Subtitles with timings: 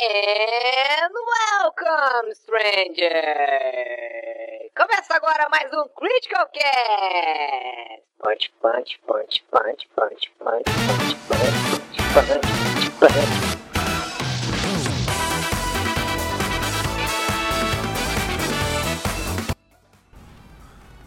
[0.00, 3.10] And welcome, stranger!
[4.76, 8.04] Começa agora mais um Critical Cast!
[8.20, 11.56] Punch, punch, punch, punch, punch, punch, punch, punch,
[12.14, 13.58] punch, punch, punch.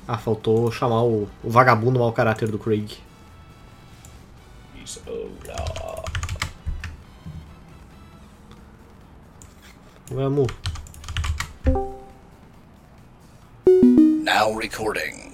[0.05, 2.99] Ah, faltou chamar o, o vagabundo mau caráter do Craig.
[10.13, 10.47] Vamos.
[14.23, 15.31] Now recording.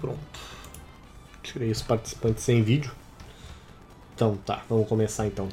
[0.00, 0.18] Pronto.
[1.40, 2.90] Tirei os participantes sem vídeo.
[4.16, 5.48] Então tá, vamos começar então.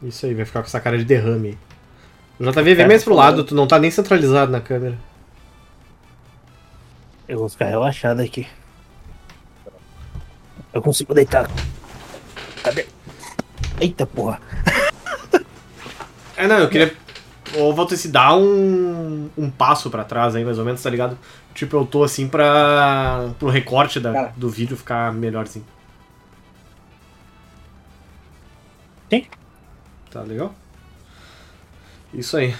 [0.00, 1.48] Isso aí, vai ficar com essa cara de derrame.
[1.48, 1.58] aí.
[2.38, 4.96] O JV vem mais pro lado, tu não tá nem centralizado na câmera.
[7.26, 8.46] Eu vou ficar relaxado aqui.
[10.74, 11.48] Eu consigo deitar.
[12.62, 12.86] Cadê?
[13.80, 14.40] Eita porra.
[16.36, 16.92] É, não, eu queria.
[17.56, 21.16] Ô, Walter, se dá um, um passo pra trás aí, mais ou menos, tá ligado?
[21.54, 23.30] Tipo, eu tô assim pra.
[23.38, 24.34] pro recorte da, Cara.
[24.36, 25.64] do vídeo ficar melhorzinho.
[29.08, 29.26] Sim.
[30.10, 30.52] Tá legal?
[32.12, 32.52] Isso aí.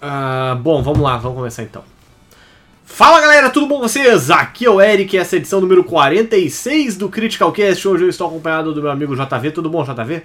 [0.00, 1.84] Ah, bom, vamos lá, vamos começar então.
[2.94, 4.30] Fala galera, tudo bom com vocês?
[4.30, 7.88] Aqui é o Eric, essa é a edição número 46 do Critical Cast.
[7.88, 9.50] Hoje eu estou acompanhado do meu amigo JV.
[9.50, 10.22] Tudo bom, JV?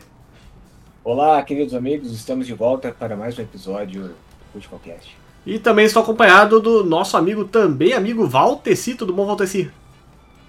[1.03, 4.16] Olá, queridos amigos, estamos de volta para mais um episódio do
[4.52, 5.17] Critical Cast.
[5.47, 8.94] E também estou acompanhado do nosso amigo, também amigo Valteci.
[8.94, 9.72] Tudo bom, Valteci?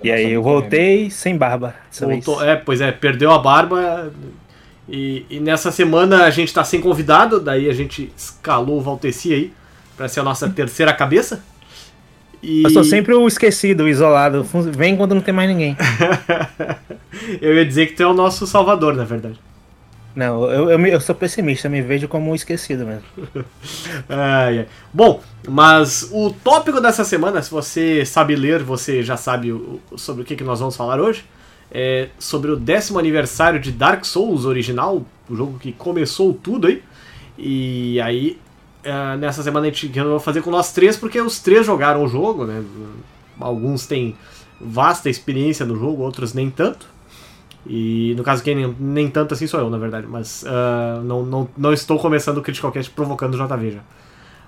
[0.05, 1.75] E aí, eu voltei sem barba.
[1.99, 4.13] Voltou, é, pois é, perdeu a barba.
[4.87, 9.33] E, e nessa semana a gente tá sem convidado, daí a gente escalou o Valteci
[9.33, 9.55] aí
[9.97, 11.43] pra ser a nossa terceira cabeça.
[12.43, 12.63] E...
[12.63, 14.45] Eu sou sempre o esquecido, o isolado.
[14.73, 15.77] Vem quando não tem mais ninguém.
[17.41, 19.39] eu ia dizer que tu é o nosso salvador, na verdade.
[20.15, 23.05] Não, eu, eu, eu sou pessimista, me vejo como o esquecido mesmo.
[24.09, 24.67] Ai.
[24.93, 30.23] Bom, mas o tópico dessa semana, se você sabe ler, você já sabe o- sobre
[30.23, 31.25] o que, que nós vamos falar hoje.
[31.71, 36.83] É sobre o décimo aniversário de Dark Souls original, o jogo que começou tudo aí.
[37.39, 38.37] E aí,
[38.83, 42.09] é, nessa semana a gente resolveu fazer com nós três, porque os três jogaram o
[42.09, 42.65] jogo, né?
[43.39, 44.17] Alguns têm
[44.61, 46.87] vasta experiência no jogo, outros nem tanto.
[47.67, 50.07] E no caso, quem nem, nem tanto assim sou eu, na verdade.
[50.07, 53.81] Mas ah, não, não, não estou começando o Critical Cast provocando o JV já.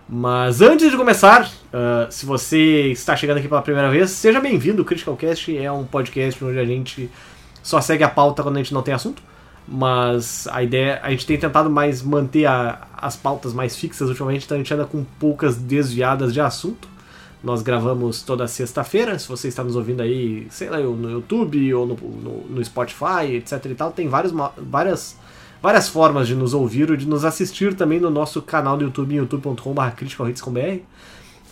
[0.08, 4.82] Mas antes de começar, ah, se você está chegando aqui pela primeira vez, seja bem-vindo.
[4.82, 7.10] O Critical Cast é um podcast onde a gente
[7.62, 9.22] só segue a pauta quando a gente não tem assunto.
[9.66, 14.44] Mas a ideia, a gente tem tentado mais manter a- as pautas mais fixas ultimamente,
[14.44, 16.88] então a gente anda com poucas desviadas de assunto.
[17.42, 19.18] Nós gravamos toda sexta-feira.
[19.18, 23.34] Se você está nos ouvindo aí, sei lá, no YouTube ou no, no, no Spotify,
[23.36, 25.16] etc e tal, tem vários, ma- várias,
[25.60, 29.14] várias formas de nos ouvir ou de nos assistir também no nosso canal do YouTube,
[29.16, 30.80] youtube.com.br.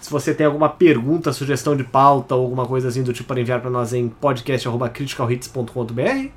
[0.00, 3.41] Se você tem alguma pergunta, sugestão de pauta ou alguma coisa assim do tipo para
[3.41, 6.28] enviar para nós em podcast.criticalhits.com.br.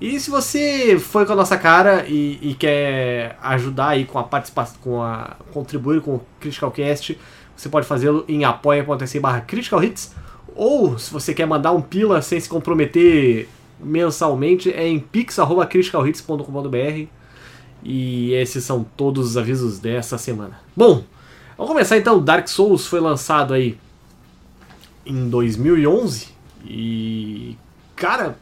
[0.00, 4.24] E se você foi com a nossa cara e, e quer ajudar aí com a
[4.24, 7.18] participação, com a contribuir com o Critical Cast,
[7.56, 10.12] você pode fazê-lo em apoia.se barra Critical Hits.
[10.54, 13.48] Ou se você quer mandar um pila sem se comprometer
[13.80, 17.06] mensalmente, é em pix.criticalhits.com.br.
[17.82, 20.60] E esses são todos os avisos dessa semana.
[20.76, 21.04] Bom,
[21.56, 22.22] vamos começar então.
[22.22, 23.78] Dark Souls foi lançado aí
[25.04, 26.28] em 2011
[26.64, 27.58] e
[27.94, 28.38] cara,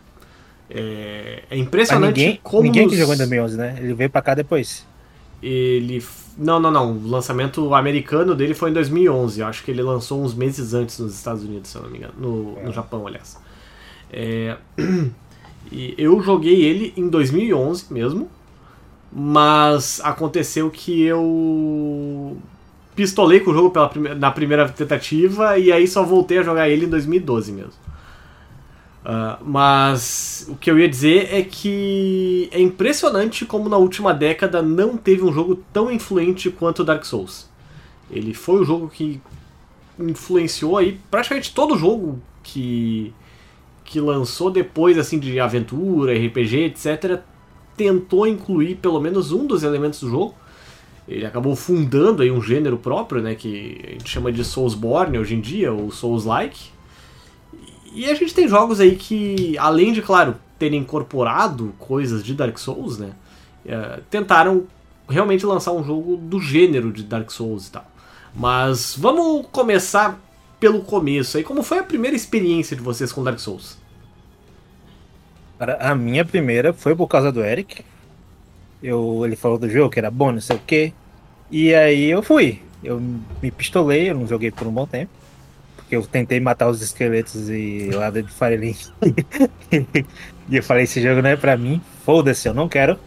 [0.75, 3.77] é, é impressionante ninguém, como ninguém que nos- jogou em 2011, né?
[3.79, 4.87] Ele veio pra cá depois.
[5.43, 6.03] ele
[6.39, 6.93] não, não, não.
[6.93, 9.41] O lançamento americano dele foi em 2011.
[9.41, 11.99] Eu acho que ele lançou uns meses antes nos Estados Unidos, se eu não me
[11.99, 13.39] engano, no, no Japão, aliás.
[14.11, 14.57] É,
[15.71, 18.29] e eu joguei ele em 2011 mesmo,
[19.13, 22.37] mas aconteceu que eu
[22.97, 26.69] pistolei com o jogo pela prime- na primeira tentativa e aí só voltei a jogar
[26.69, 27.73] ele em 2012 mesmo.
[29.05, 34.63] Ah, mas o que eu ia dizer é que é impressionante como na última década
[34.63, 37.51] não teve um jogo tão influente quanto Dark Souls.
[38.11, 39.21] Ele foi o jogo que
[39.99, 43.13] influenciou aí praticamente todo jogo que
[43.85, 47.21] que lançou depois assim de aventura, RPG, etc,
[47.77, 50.35] tentou incluir pelo menos um dos elementos do jogo.
[51.07, 55.35] Ele acabou fundando aí um gênero próprio, né, que a gente chama de Soulsborne hoje
[55.35, 56.71] em dia, ou Souls-like.
[57.95, 62.57] E a gente tem jogos aí que, além de, claro, terem incorporado coisas de Dark
[62.59, 63.13] Souls, né?
[63.67, 64.65] eh, tentaram
[65.09, 67.87] realmente lançar um jogo do gênero de Dark Souls e tal.
[68.35, 70.19] Mas vamos começar
[70.59, 71.37] pelo começo.
[71.37, 73.79] Aí, como foi a primeira experiência de vocês com Dark Souls?
[75.59, 77.85] A minha primeira foi por causa do Eric.
[78.83, 80.93] Eu, ele falou do jogo que era bom, não sei o quê.
[81.51, 82.61] E aí eu fui.
[82.83, 83.01] Eu
[83.41, 85.11] me pistolei, eu não joguei por um bom tempo.
[85.93, 88.87] Porque eu tentei matar os esqueletos e lá dentro de Fire Link.
[90.49, 91.83] e eu falei, esse jogo não é pra mim.
[92.07, 92.99] Foda-se, eu não quero.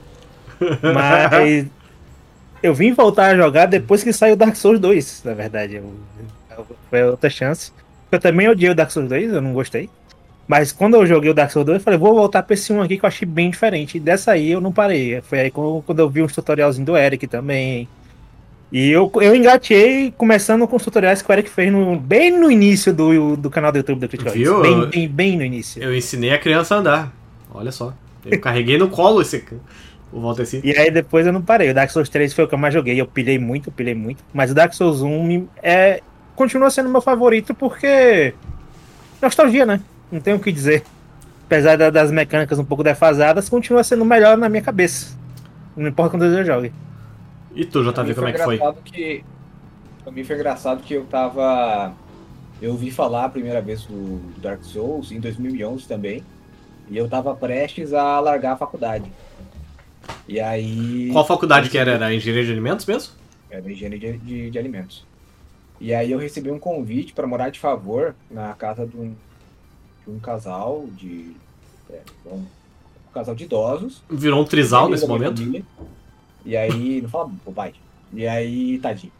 [0.93, 1.65] Mas
[2.61, 5.77] eu vim voltar a jogar depois que saiu Dark Souls 2, na verdade.
[5.77, 5.95] Eu,
[6.55, 7.71] eu, foi outra chance.
[8.11, 9.89] Eu também odiei o Dark Souls 2, eu não gostei.
[10.47, 12.83] Mas quando eu joguei o Dark Souls 2, eu falei, vou voltar pra esse 1
[12.83, 13.97] aqui que eu achei bem diferente.
[13.97, 15.21] E dessa aí eu não parei.
[15.21, 17.89] Foi aí quando eu vi uns tutorialzinhos do Eric também.
[18.77, 22.51] E eu, eu engatei começando com os tutoriais que o Eric fez no, bem no
[22.51, 24.61] início do, do canal do YouTube do Critical Viu?
[24.61, 25.81] Bem, bem, bem no início.
[25.81, 27.13] Eu ensinei a criança a andar.
[27.53, 27.93] Olha só.
[28.25, 29.45] Eu carreguei no colo esse.
[30.11, 30.67] O Walter City.
[30.67, 31.69] E aí depois eu não parei.
[31.69, 32.99] O Dark Souls 3 foi o que eu mais joguei.
[32.99, 34.21] Eu pilhei muito, pilhei muito.
[34.33, 36.01] Mas o Dark Souls 1 me- é,
[36.35, 38.33] continua sendo meu favorito porque.
[39.21, 39.79] Nostalgia, né?
[40.11, 40.83] Não tenho o que dizer.
[41.45, 45.15] Apesar da- das mecânicas um pouco defasadas, continua sendo o melhor na minha cabeça.
[45.77, 46.73] Não importa quando eu jogue.
[47.55, 48.59] E tu, JV, como é que foi?
[48.83, 49.23] que
[50.03, 51.93] pra mim foi engraçado que eu tava
[52.61, 56.23] eu ouvi falar a primeira vez do, Dark Souls em 2011 também
[56.89, 59.11] e eu tava prestes a largar a faculdade
[60.27, 61.91] e aí Qual faculdade que era?
[61.91, 63.13] Era engenharia de alimentos mesmo?
[63.49, 65.05] era higiene de, de, de alimentos
[65.79, 69.15] e aí eu recebi um convite para morar de favor na casa de um,
[70.03, 71.35] de um casal de
[71.89, 75.41] é, um, um casal de idosos Virou um trisal nesse momento?
[75.41, 75.65] família.
[76.45, 77.81] E aí, não fala bobagem.
[78.13, 79.11] E aí, tadinho.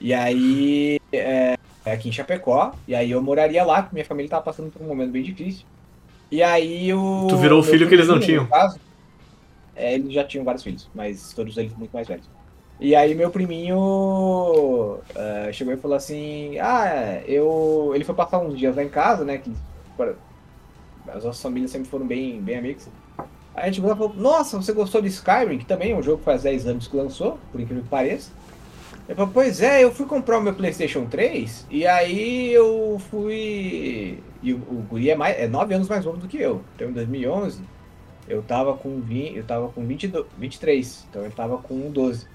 [0.00, 2.72] E aí, é, é aqui em Chapecó.
[2.86, 5.64] E aí eu moraria lá, porque minha família tava passando por um momento bem difícil.
[6.30, 7.26] E aí o.
[7.28, 8.46] Tu virou o filho que eles não tinham.
[8.46, 8.78] caso,
[9.74, 12.28] é, eles já tinham vários filhos, mas todos eles muito mais velhos.
[12.80, 17.92] E aí meu priminho é, chegou e falou assim, ah, eu.
[17.94, 19.38] Ele foi passar uns dias lá em casa, né?
[19.38, 19.50] Que
[21.08, 22.88] as nossas famílias sempre foram bem, bem amigas.
[23.62, 26.42] A gente falou, nossa, você gostou de Skyrim, que também é um jogo que faz
[26.42, 28.30] 10 anos que lançou, por incrível que pareça.
[29.08, 34.18] Ele falou, pois é, eu fui comprar o meu Playstation 3 e aí eu fui.
[34.42, 36.62] E o, o Guri é, mais, é 9 anos mais novo do que eu.
[36.76, 37.62] Então em 2011
[38.28, 42.26] eu tava com 20, eu tava com 22, 23, então ele tava com 12.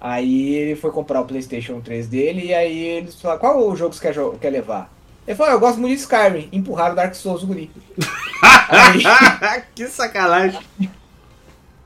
[0.00, 3.90] Aí ele foi comprar o Playstation 3 dele e aí eles falaram, qual o jogo
[3.90, 4.92] que você quer, quer levar?
[5.26, 6.48] Ele falou, "Ah, eu gosto muito de Skyrim.
[6.52, 7.70] Empurraram o Dark Souls do Guri.
[9.74, 10.60] que sacanagem.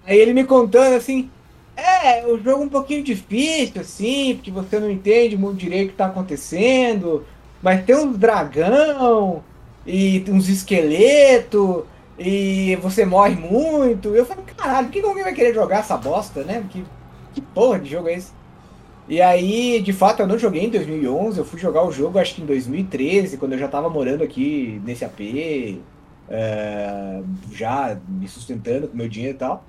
[0.07, 1.31] Aí ele me contando assim,
[1.77, 5.91] é, o jogo é um pouquinho difícil, assim, porque você não entende muito direito o
[5.93, 7.25] que tá acontecendo,
[7.63, 9.43] mas tem uns dragão
[9.87, 11.85] e uns esqueletos,
[12.19, 14.15] e você morre muito.
[14.15, 16.65] Eu falei, caralho, por que que alguém vai querer jogar essa bosta, né?
[16.71, 16.85] Que,
[17.33, 18.33] que porra de jogo é esse?
[19.09, 22.35] E aí, de fato, eu não joguei em 2011, eu fui jogar o jogo acho
[22.35, 25.81] que em 2013, quando eu já tava morando aqui nesse AP,
[26.31, 29.65] é, já me sustentando com meu dinheiro e tal.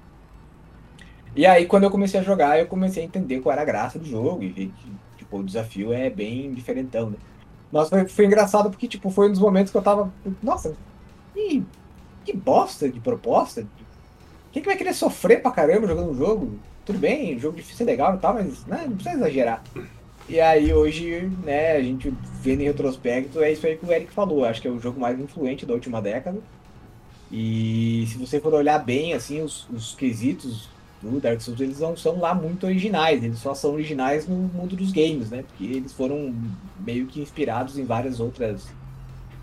[1.36, 3.98] E aí, quando eu comecei a jogar, eu comecei a entender qual era a graça
[3.98, 4.74] do jogo e que
[5.18, 7.18] tipo, o desafio é bem diferentão, né?
[7.72, 10.14] Nossa, foi, foi engraçado porque tipo, foi um dos momentos que eu tava.
[10.44, 10.76] Nossa,
[11.34, 11.64] que,
[12.26, 13.66] que bosta de proposta.
[14.52, 16.60] Quem que vai querer sofrer pra caramba jogando um jogo?
[16.86, 19.64] Tudo bem, jogo difícil é legal e tal, mas né, não precisa exagerar.
[20.30, 24.12] E aí hoje, né, a gente vendo em retrospecto, é isso aí que o Eric
[24.12, 24.46] falou.
[24.46, 26.40] Acho que é o jogo mais influente da última década.
[27.32, 30.70] E se você for olhar bem, assim, os, os quesitos
[31.02, 34.76] do Dark Souls, eles não são lá muito originais, eles só são originais no mundo
[34.76, 35.44] dos games, né?
[35.48, 36.34] Porque eles foram
[36.80, 38.68] meio que inspirados em várias outras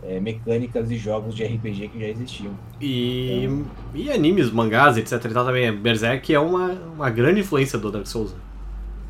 [0.03, 2.53] é, mecânicas e jogos de RPG que já existiam.
[2.81, 3.49] E,
[3.95, 5.13] e animes, mangás, etc.
[5.13, 5.75] e tal também.
[5.75, 8.35] Berserk é uma, uma grande influência do Dark Souls.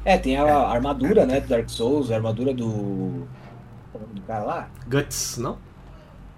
[0.08, 3.26] É, tem a armadura, né, do Dark Souls, a armadura do.
[3.92, 4.70] qual é o nome do cara lá?
[4.88, 5.58] Guts, não?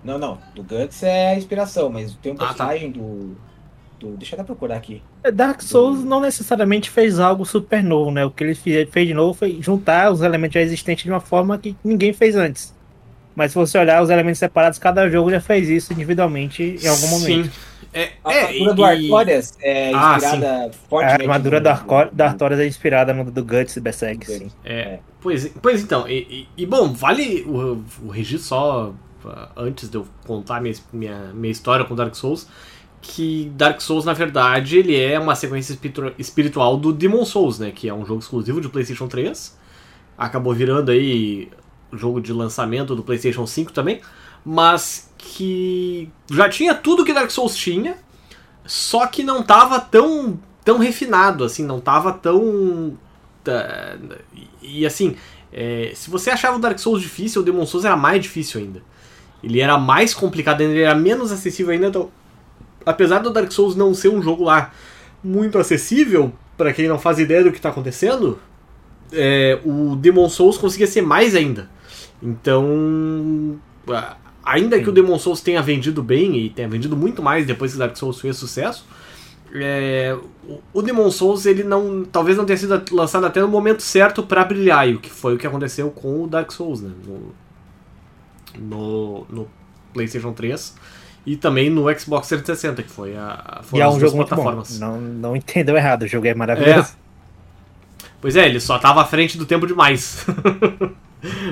[0.03, 2.47] Não, não, do Guts é a inspiração, mas tem um Ah, tá.
[2.49, 3.37] personagem do,
[4.01, 4.17] do.
[4.17, 5.01] Deixa eu até procurar aqui.
[5.33, 8.25] Dark Souls não necessariamente fez algo super novo, né?
[8.25, 11.57] O que ele fez de novo foi juntar os elementos já existentes de uma forma
[11.57, 12.75] que ninguém fez antes.
[13.35, 17.07] Mas se você olhar os elementos separados, cada jogo já fez isso individualmente em algum
[17.09, 17.45] momento.
[17.47, 17.51] Sim.
[17.93, 21.23] É, A é, armadura e- do Artorias é Ah, inspirada A fortemente.
[21.23, 24.51] armadura no- da Arco- Artorias é inspirada no do Guts e Berserk, no- sim.
[24.65, 28.95] É, pois, pois então, e, e- e, bom, vale o, o registro só
[29.25, 32.47] ah, antes de eu contar minha, minha, minha história com Dark Souls,
[33.03, 37.73] que Dark Souls, na verdade, ele é uma sequência espiritu- espiritual do Demon Souls, né?
[37.75, 39.59] Que é um jogo exclusivo de PlayStation 3.
[40.17, 41.49] Acabou virando aí
[41.93, 44.01] jogo de lançamento do PlayStation 5 também,
[44.45, 47.97] mas que já tinha tudo que Dark Souls tinha,
[48.65, 52.97] só que não tava tão, tão refinado, assim, não tava tão.
[53.45, 53.97] tá,
[54.63, 55.17] e assim,
[55.53, 58.83] É, se você achava o Dark Souls difícil, o Demon Souls era mais difícil ainda.
[59.43, 61.89] Ele era mais complicado, ele era menos acessível ainda.
[61.89, 62.09] Então,
[62.87, 64.71] apesar do Dark Souls não ser um jogo lá
[65.25, 68.39] muito acessível, para quem não faz ideia do que está acontecendo,
[69.13, 71.69] é, o Demon Souls conseguia ser mais ainda.
[72.23, 73.59] Então,
[74.45, 74.83] ainda Sim.
[74.83, 77.97] que o Demon Souls tenha vendido bem e tenha vendido muito mais depois que Dark
[77.97, 78.87] Souls fez sucesso,
[79.55, 80.17] é,
[80.73, 84.45] o Demon Souls ele não, talvez não tenha sido lançado até no momento certo para
[84.45, 86.91] brilhar, e o que foi o que aconteceu com o Dark Souls, né?
[87.05, 87.33] No,
[88.59, 89.49] no, no
[89.93, 90.75] PlayStation 3
[91.27, 94.63] e também no Xbox 360, que foi a foi e é um jogo muito bom.
[94.79, 96.93] Não, não entendeu errado, o jogo é maravilhoso.
[96.93, 98.05] É.
[98.21, 100.27] Pois é, ele só estava à frente do tempo demais.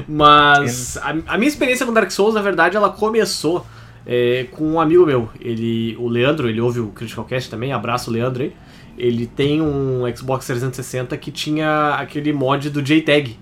[0.08, 3.66] Mas a, a, minha experiência com Dark Souls, na verdade, ela começou
[4.06, 5.28] é, com um amigo meu.
[5.40, 8.52] Ele, o Leandro, ele ouve o Critical Cast também, abraço Leandro aí.
[8.96, 13.38] Ele tem um Xbox 360 que tinha aquele mod do JTAG,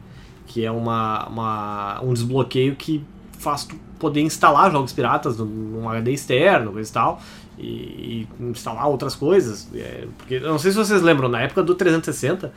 [0.46, 3.02] que é uma, uma, um desbloqueio que
[3.38, 7.22] faz tu poder instalar jogos piratas num HD externo, coisa e tal,
[7.58, 9.68] e, e instalar outras coisas.
[9.74, 12.52] É, porque eu não sei se vocês lembram, na época do 360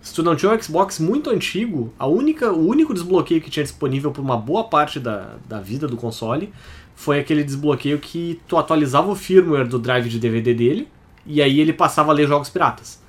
[0.00, 3.62] se tu não tinha um Xbox muito antigo, a única, o único desbloqueio que tinha
[3.62, 6.52] disponível por uma boa parte da, da vida do console
[6.94, 10.88] foi aquele desbloqueio que tu atualizava o firmware do drive de DVD dele
[11.26, 13.00] e aí ele passava a ler jogos piratas.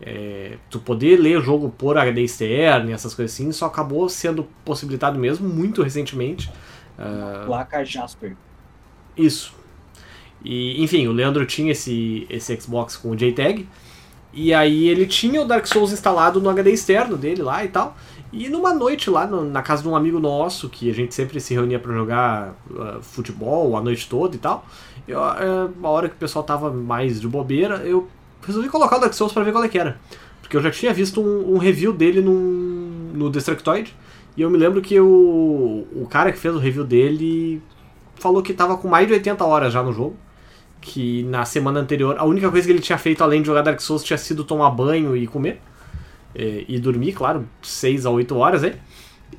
[0.00, 4.08] É, tu poder ler o jogo por HD externo e essas coisas assim só acabou
[4.08, 6.50] sendo possibilitado mesmo muito recentemente.
[6.98, 8.36] Uh, placa Jasper.
[9.16, 9.54] Isso.
[10.44, 13.68] E, enfim, o Leandro tinha esse, esse Xbox com o JTAG.
[14.32, 17.96] E aí ele tinha o Dark Souls instalado no HD externo dele lá e tal.
[18.32, 21.38] E numa noite lá no, na casa de um amigo nosso, que a gente sempre
[21.38, 24.64] se reunia para jogar uh, futebol a noite toda e tal,
[25.06, 28.08] eu, uh, hora que o pessoal tava mais de bobeira, eu
[28.44, 29.98] resolvi colocar o Dark Souls para ver qual é que era.
[30.40, 33.94] Porque eu já tinha visto um, um review dele num, no Destructoid,
[34.34, 37.62] e eu me lembro que o, o cara que fez o review dele
[38.14, 40.16] falou que tava com mais de 80 horas já no jogo
[40.82, 43.80] que na semana anterior a única coisa que ele tinha feito além de jogar Dark
[43.80, 45.62] Souls tinha sido tomar banho e comer.
[46.34, 48.74] E, e dormir, claro, 6 a 8 horas aí.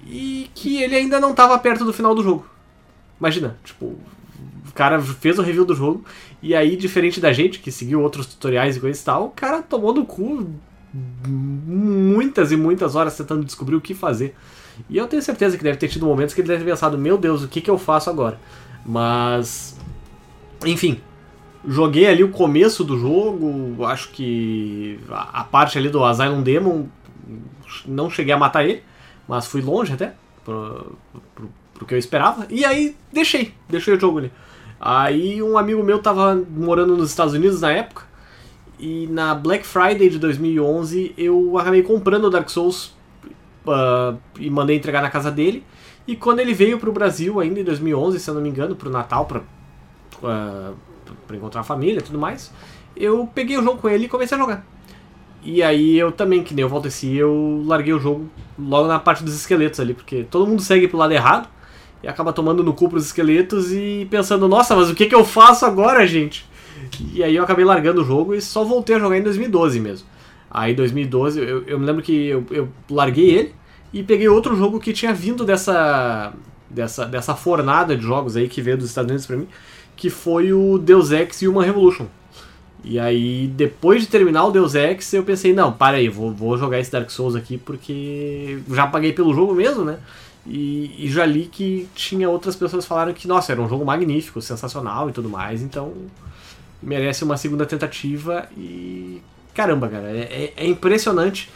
[0.08, 2.48] E que ele ainda não estava perto do final do jogo.
[3.20, 6.04] Imagina, tipo, o cara fez o review do jogo
[6.42, 9.62] e aí, diferente da gente que seguiu outros tutoriais e coisas e tal, o cara
[9.62, 10.50] tomou no cu
[11.26, 14.36] muitas e muitas horas tentando descobrir o que fazer.
[14.90, 17.18] E eu tenho certeza que deve ter tido momentos que ele deve ter pensado: meu
[17.18, 18.40] Deus, o que, que eu faço agora?
[18.86, 19.80] Mas.
[20.66, 21.00] Enfim,
[21.66, 26.86] Joguei ali o começo do jogo, acho que a, parte ali do Asylum Demon,
[27.86, 28.84] não cheguei a matar ele,
[29.28, 30.98] mas fui longe até, pro,
[31.34, 32.46] pro, pro que eu esperava.
[32.50, 34.32] E aí deixei, deixei o jogo ali.
[34.80, 38.04] Aí um amigo meu tava morando nos Estados Unidos na época,
[38.78, 42.94] e na Black Friday de 2011 eu acabei comprando o Dark Souls
[43.66, 45.64] uh, e mandei entregar na casa dele.
[46.06, 48.90] E quando ele veio pro Brasil, ainda em 2011, se eu não me engano, pro
[48.90, 50.76] Natal, pra, uh,
[51.28, 52.52] para encontrar a família e tudo mais,
[52.96, 54.66] eu peguei o jogo com ele e comecei a jogar.
[55.44, 59.24] E aí eu também, que nem o Valteci, eu larguei o jogo logo na parte
[59.24, 61.50] dos esqueletos ali, porque todo mundo segue pro lado errado
[62.02, 65.26] e acaba tomando no cu pros esqueletos e pensando, nossa, mas o que, que eu
[65.26, 66.46] faço agora, gente?
[67.14, 70.08] E aí eu acabei largando o jogo e só voltei a jogar em 2012 mesmo.
[70.50, 73.56] Aí em 2012 eu, eu me lembro que eu, eu larguei ele
[73.92, 76.34] e peguei outro jogo que tinha vindo dessa,
[76.70, 79.48] dessa, dessa fornada de jogos aí que veio dos Estados Unidos pra mim,
[79.96, 82.08] que foi o Deus Ex e uma Revolution.
[82.84, 86.58] E aí, depois de terminar o Deus Ex, eu pensei, não, para aí, vou, vou
[86.58, 90.00] jogar esse Dark Souls aqui porque já paguei pelo jogo mesmo, né?
[90.46, 94.42] E, e, já li que tinha outras pessoas falaram que, nossa, era um jogo magnífico,
[94.42, 95.94] sensacional e tudo mais, então
[96.82, 99.22] merece uma segunda tentativa e.
[99.54, 101.50] Caramba, cara, é, é, é impressionante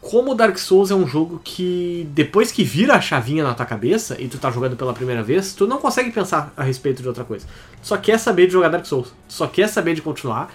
[0.00, 4.16] como Dark Souls é um jogo que depois que vira a chavinha na tua cabeça
[4.20, 7.24] e tu tá jogando pela primeira vez, tu não consegue pensar a respeito de outra
[7.24, 7.46] coisa.
[7.82, 10.52] Tu só quer saber de jogar Dark Souls, tu só quer saber de continuar.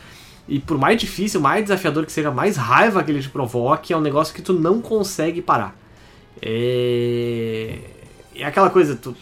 [0.48, 3.98] E por mais difícil, mais desafiador que seja, mais raiva que ele te provoque, é
[3.98, 5.76] um negócio que tu não consegue parar.
[6.42, 7.80] É,
[8.36, 9.16] é aquela coisa, tu...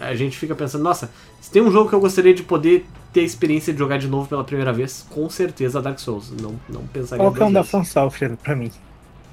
[0.00, 3.20] a gente fica pensando, nossa, se tem um jogo que eu gostaria de poder ter
[3.20, 6.30] a experiência de jogar de novo pela primeira vez, com certeza Dark Souls.
[6.30, 8.70] Não, não pensaria Qual que é um da From Software pra mim?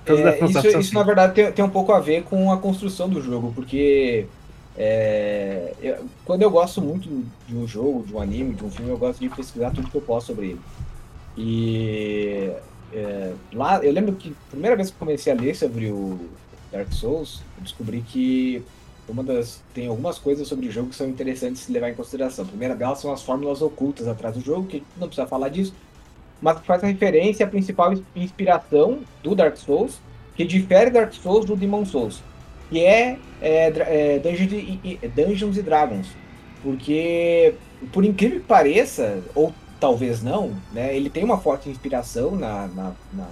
[0.06, 3.22] É, isso, isso, na verdade tem, tem, um pouco a ver com a construção do
[3.22, 4.28] jogo, porque
[4.78, 7.10] é, eu, quando eu gosto muito
[7.48, 9.96] de um jogo, de um anime, de um filme, eu gosto de pesquisar tudo que
[9.96, 10.62] eu posso sobre ele.
[11.38, 12.52] E
[12.94, 16.20] é, lá, eu lembro que a primeira vez que comecei a ler sobre o
[16.72, 18.64] Dark Souls, eu descobri que
[19.08, 22.44] uma das tem algumas coisas sobre o jogo que são interessantes de levar em consideração.
[22.44, 25.74] A primeira delas são as fórmulas ocultas atrás do jogo, que não precisa falar disso,
[26.42, 30.02] mas que faz referência à principal inspiração do Dark Souls,
[30.36, 32.24] que difere Dark Souls do Demon Souls.
[32.70, 33.68] que é, é,
[34.16, 36.18] é, Dungeons, e, e- Dungeons Dragons.
[36.62, 37.56] Porque,
[37.92, 42.96] por incrível que pareça, ou talvez não, né, ele tem uma forte inspiração na, na,
[43.14, 43.28] na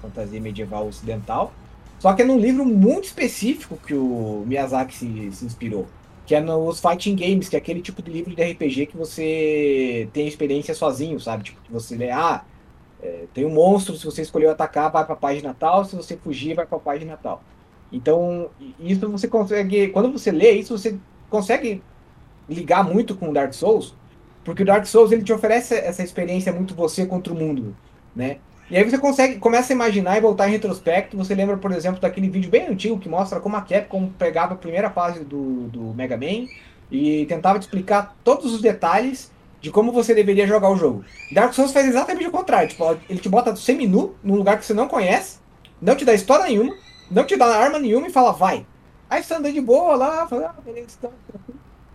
[0.00, 1.52] fantasia medieval ocidental,
[1.98, 5.88] só que é num livro muito específico que o Miyazaki se, se inspirou,
[6.28, 10.10] que é nos Fighting Games, que é aquele tipo de livro de RPG que você
[10.12, 11.44] tem experiência sozinho, sabe?
[11.44, 12.44] Tipo, que você lê, ah,
[13.02, 16.54] é, tem um monstro, se você escolheu atacar, vai pra página tal, se você fugir,
[16.54, 17.42] vai pra página tal.
[17.90, 19.88] Então, isso você consegue.
[19.88, 20.98] Quando você lê isso, você
[21.30, 21.82] consegue
[22.46, 23.94] ligar muito com o Dark Souls,
[24.44, 27.74] porque o Dark Souls ele te oferece essa experiência muito você contra o mundo,
[28.14, 28.36] né?
[28.70, 31.16] E aí você consegue, começa a imaginar e voltar em retrospecto.
[31.16, 34.56] Você lembra, por exemplo, daquele vídeo bem antigo que mostra como a Capcom pegava a
[34.56, 36.46] primeira fase do, do Mega Man
[36.90, 41.04] e tentava te explicar todos os detalhes de como você deveria jogar o jogo.
[41.32, 42.68] Dark Souls faz exatamente o contrário.
[42.68, 45.38] Tipo, ele te bota semi-nu num lugar que você não conhece,
[45.80, 46.76] não te dá história nenhuma,
[47.10, 48.66] não te dá arma nenhuma e fala, vai.
[49.08, 51.08] Aí você anda de boa lá, fala, ah, beleza, tá.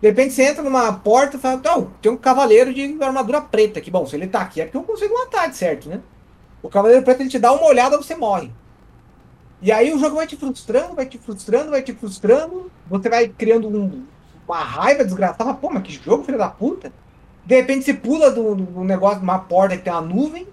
[0.02, 3.78] De repente você entra numa porta e fala, não, tem um cavaleiro de armadura preta
[3.78, 3.90] aqui.
[3.90, 6.00] Bom, se ele tá aqui é porque eu consigo matar, de certo, né?
[6.64, 8.50] O cavaleiro preto ele te dá uma olhada, você morre.
[9.60, 12.70] E aí o jogo vai te frustrando, vai te frustrando, vai te frustrando.
[12.88, 14.04] Você vai criando um-
[14.48, 15.52] uma raiva desgraçada.
[15.52, 16.90] Pô, mas que jogo, filho da puta.
[17.44, 20.46] De repente você pula do, do negócio de uma porta que tem uma nuvem.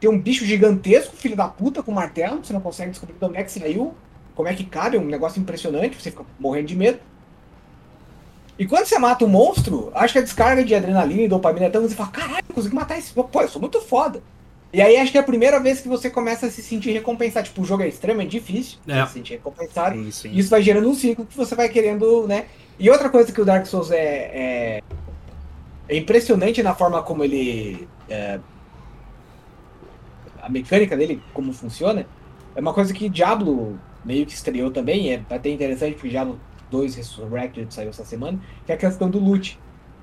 [0.00, 2.44] Tem um bicho gigantesco, filho da puta, com um martelo.
[2.44, 3.94] Você não consegue descobrir de onde é que saiu.
[4.34, 4.96] Como é que cabe.
[4.96, 5.94] É um negócio impressionante.
[6.02, 6.98] Você fica morrendo de medo.
[8.58, 11.70] E quando você mata o monstro, acho que a descarga de adrenalina e dopamina é
[11.70, 11.82] tão.
[11.82, 13.12] Você fala, caralho, consegui matar esse.
[13.14, 14.20] Pô, eu sou muito foda.
[14.72, 17.46] E aí acho que é a primeira vez que você começa a se sentir recompensado.
[17.46, 18.78] Tipo, o jogo é extremamente difícil.
[18.88, 19.04] É.
[19.06, 19.96] Se sentir recompensado.
[19.96, 20.30] Sim, sim.
[20.30, 22.46] E isso vai gerando um ciclo que você vai querendo, né?
[22.78, 24.82] E outra coisa que o Dark Souls é, é,
[25.88, 27.86] é impressionante na forma como ele.
[28.08, 28.40] é,
[30.40, 32.04] a mecânica dele, como funciona,
[32.56, 36.96] é uma coisa que Diablo meio que estreou também, é até interessante porque Diablo 2
[36.96, 39.58] Resurrected saiu essa semana, que é a questão do loot.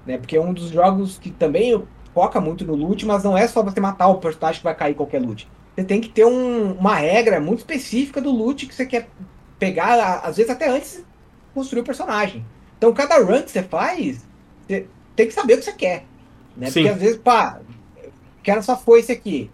[0.06, 0.18] Né?
[0.18, 3.64] Porque é um dos jogos que também foca muito no loot, mas não é só
[3.64, 5.48] você matar o personagem que vai cair qualquer loot.
[5.76, 9.08] Você tem que ter um- uma regra muito específica do loot que você quer
[9.58, 11.04] pegar, às vezes até antes de
[11.54, 12.46] construir o personagem.
[12.78, 14.26] Então, cada run que você faz,
[14.68, 16.06] você tem que saber o que você quer.
[16.56, 16.68] Né?
[16.68, 16.82] Sim.
[16.84, 17.60] Porque às vezes, pá,
[18.42, 19.50] quero só foice aqui.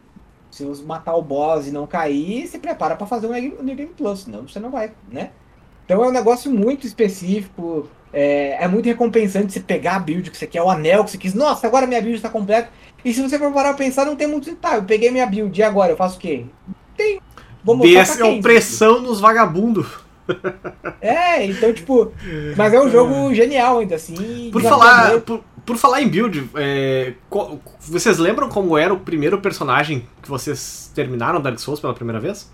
[0.52, 3.94] Se você matar o boss e não cair, se prepara pra fazer um New Game
[3.96, 5.32] Plus, senão você não vai, né?
[5.86, 10.38] Então é um negócio muito específico, é, é muito recompensante você pegar a build que
[10.38, 11.34] você quer, o anel que você quis.
[11.34, 12.70] Nossa, agora minha build está completa.
[13.04, 14.54] E se você for parar pra pensar, não tem muito.
[14.56, 15.92] Tá, eu peguei minha build, e agora?
[15.92, 16.46] Eu faço o quê?
[16.98, 17.22] Tem.
[17.64, 18.40] Vou mostrar Desse pra é quem?
[18.40, 19.88] o pressão nos vagabundos.
[21.02, 22.12] É, então, tipo.
[22.58, 24.50] Mas é um jogo genial ainda, assim.
[24.52, 27.14] Por falar, por, por falar em build, é,
[27.80, 32.52] vocês lembram como era o primeiro personagem que vocês terminaram Dark Souls pela primeira vez?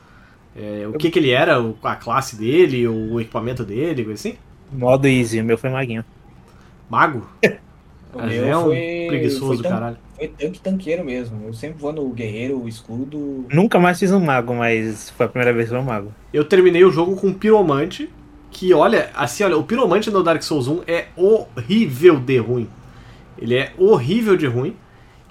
[0.55, 4.37] É, o que, que ele era, a classe dele, o equipamento dele, coisa assim?
[4.71, 6.03] Modo easy, o meu foi maguinho.
[6.89, 7.27] Mago?
[8.13, 9.97] O Mas meu é um foi- preguiçoso foi tan- caralho.
[10.17, 11.45] Foi tanque tanqueiro mesmo.
[11.47, 13.45] Eu sempre vou no guerreiro, o escudo.
[13.49, 16.13] Nunca mais fiz um mago, mas foi a primeira vez que foi um mago.
[16.33, 18.09] Eu terminei o jogo com um piromante,
[18.51, 22.67] que olha, assim, olha, o piromante no Dark Souls 1 é horrível de ruim.
[23.37, 24.75] Ele é horrível de ruim.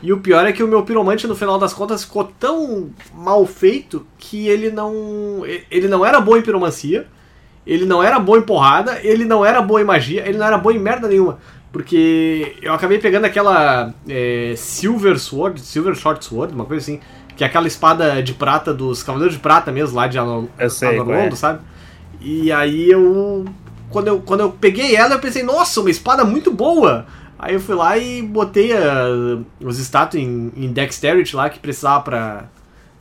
[0.03, 3.45] E o pior é que o meu piromante, no final das contas, ficou tão mal
[3.45, 5.43] feito que ele não.
[5.71, 7.07] Ele não era bom em piromancia,
[7.67, 10.57] ele não era bom em porrada, ele não era bom em magia, ele não era
[10.57, 11.39] bom em merda nenhuma.
[11.71, 17.01] Porque eu acabei pegando aquela é, Silver Sword, Silver Short Sword, uma coisa assim,
[17.37, 21.37] que é aquela espada de prata dos Cavaleiros de Prata mesmo, lá de Anorlondo, é.
[21.37, 21.61] sabe?
[22.21, 23.45] E aí eu
[23.91, 24.21] quando, eu.
[24.21, 27.07] quando eu peguei ela, eu pensei, nossa, uma espada muito boa!
[27.43, 29.07] Aí eu fui lá e botei a-
[29.61, 32.45] os status em, em Dexterity lá que precisava pra,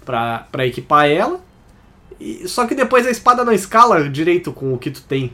[0.06, 1.42] pra, pra equipar ela.
[2.20, 5.34] E- só que depois a espada não escala direito com o que tu tem.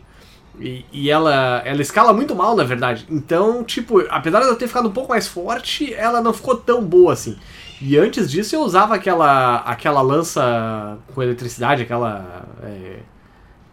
[0.60, 3.06] E, e ela, ela escala muito mal, na verdade.
[3.10, 6.84] Então, tipo, apesar de eu ter ficado um pouco mais forte, ela não ficou tão
[6.84, 7.38] boa assim.
[7.82, 12.46] E antes disso eu usava aquela, aquela lança com eletricidade, aquela.
[12.64, 13.00] é,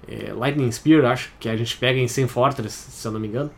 [0.08, 3.28] é, Lightning Spear, acho, que a gente pega em Sem Fortress, se eu não me
[3.28, 3.50] engano.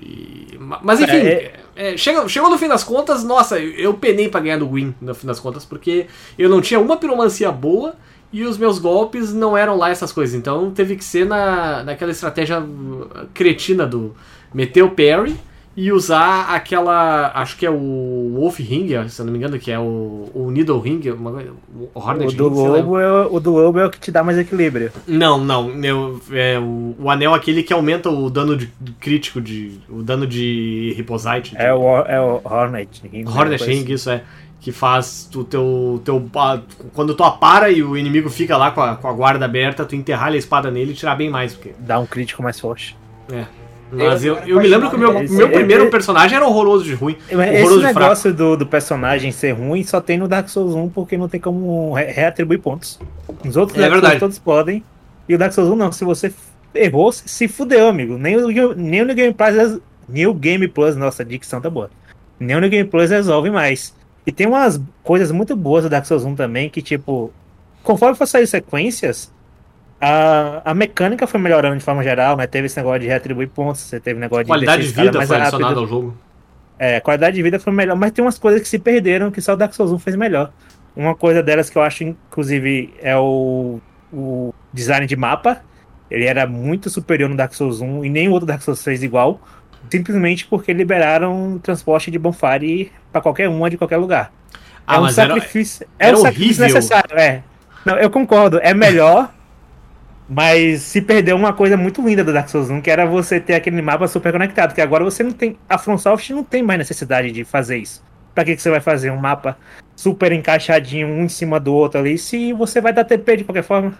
[0.00, 4.28] E- ma- mas enfim, É, é, chega- chegou no fim das contas, nossa, eu, penei
[4.28, 6.06] pra ganhar do Gwyn no fim das contas, porque
[6.38, 7.94] eu não tinha uma piromancia boa
[8.32, 10.34] e os meus golpes não eram lá essas coisas.
[10.34, 14.14] Então teve que ser na, naquela estratégia uh, cretina do
[14.54, 15.36] meter o parry
[15.82, 17.32] e usar aquela.
[17.34, 20.50] Acho que é o Wolf Ring, se eu não me engano, que é o, o
[20.50, 23.90] Needle Ring, uma, o Hornet O do, Ring, lobo é, o- do lobo é o
[23.90, 24.92] que te dá mais equilíbrio.
[25.06, 25.72] Não, não.
[26.32, 28.66] é o, o anel aquele que aumenta o dano de,
[29.00, 31.54] crítico, de, o dano de Riposite.
[31.56, 33.00] É o, é o Hornet.
[33.10, 34.22] Ring, Hornet Ring, isso é.
[34.60, 36.22] Que faz o teu, teu.
[36.92, 39.96] Quando tu apara e o inimigo fica lá com a, com a guarda aberta, tu
[39.96, 41.54] enterralha a espada nele e tirar bem mais.
[41.54, 41.72] Porque.
[41.78, 42.94] Dá um crítico mais forte.
[43.32, 43.46] é.
[43.92, 46.36] Mas eu, Eu- eu me lembro que o meu, Esse- meu é- primeiro é- personagem
[46.36, 47.16] era horroroso de ruim.
[47.28, 47.98] Esse Horroroso fraco.
[48.00, 51.40] negócio do, do personagem ser ruim só tem no Dark Souls 1 porque não tem
[51.40, 52.98] como re- reatribuir pontos.
[53.44, 54.18] Os outros É Dark verdade.
[54.18, 54.84] Souls todos podem.
[55.28, 55.90] E o Dark Souls 1 não.
[55.92, 56.32] Se você
[56.74, 58.16] errou, se- se fudeu, amigo.
[58.16, 59.80] Nem o, nem o New Game Plus.
[60.08, 61.90] New Game Plus, nossa, a dicção tá boa.
[62.38, 63.94] Nem o New Game Plus resolve mais.
[64.26, 67.32] E tem umas coisas muito boas do Dark Souls 1 também, que tipo,
[67.82, 69.32] conforme for sair sequências,
[70.00, 72.46] a, a mecânica foi melhorando de forma geral, né?
[72.46, 75.18] Teve esse negócio de reatribuir pontos, você teve negócio de Qualidade de descer escada vida
[75.18, 75.54] mais foi rápido.
[75.56, 76.16] adicionada ao jogo.
[76.78, 79.52] É, qualidade de vida foi melhor, mas tem umas coisas que se perderam que só
[79.52, 80.50] o Dark Souls 1 fez melhor.
[80.96, 83.78] Uma coisa delas que eu acho, inclusive, é o,
[84.12, 85.60] o design de mapa.
[86.10, 89.40] Ele era muito superior no Dark Souls 1 e nenhum outro Dark Souls fez igual.
[89.90, 94.32] Simplesmente porque liberaram transporte de bonfire pra qualquer uma de qualquer lugar.
[94.86, 97.42] Ah, é um mas era- sacrifício, é era um sacrifício necessário, é.
[97.84, 99.32] Não, eu concordo, é melhor,
[100.32, 103.54] mas se perdeu uma coisa muito linda do Dark Souls 1, que era você ter
[103.54, 107.32] aquele mapa super conectado, que agora você não tem, a FromSoft não tem mais necessidade
[107.32, 108.00] de fazer isso.
[108.32, 109.58] Pra que, que você vai fazer um mapa
[109.96, 113.64] super encaixadinho um em cima do outro ali, se você vai dar TP de qualquer
[113.64, 113.92] forma?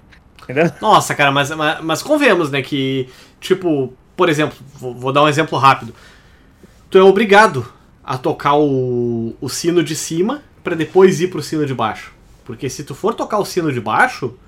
[0.44, 0.70] Entendeu?
[0.80, 3.08] Nossa, cara, mas, mas, mas convenhamos, né, que,
[3.40, 5.92] tipo, por exemplo, vou, vou dar um exemplo rápido.
[6.88, 7.66] Tu é obrigado
[8.04, 12.12] a tocar o, o sino de cima pra depois ir pro sino de baixo.
[12.44, 14.38] Porque se tu for tocar o sino de baixo,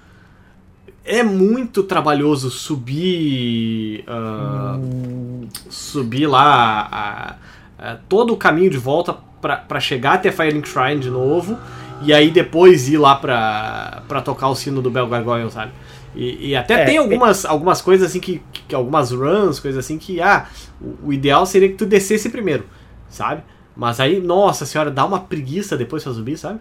[1.05, 4.05] é muito trabalhoso subir.
[4.07, 4.79] ah,
[5.69, 7.35] subir lá a-
[7.79, 11.59] a- todo o caminho de volta pra, pra chegar até Firelink Shrine de novo.
[12.05, 15.71] E aí depois ir lá pra, pra tocar o sino do Bel Gargoyle, sabe?
[16.15, 19.99] E, e até É, tem algumas, algumas coisas assim que, que- Algumas runs, coisas assim
[19.99, 20.21] que.
[20.21, 20.47] Ah,
[20.81, 22.65] o, o ideal seria que tu descesse primeiro,
[23.09, 23.43] sabe?
[23.77, 26.59] Mas aí, nossa senhora, dá uma preguiça depois pra subir, sabe?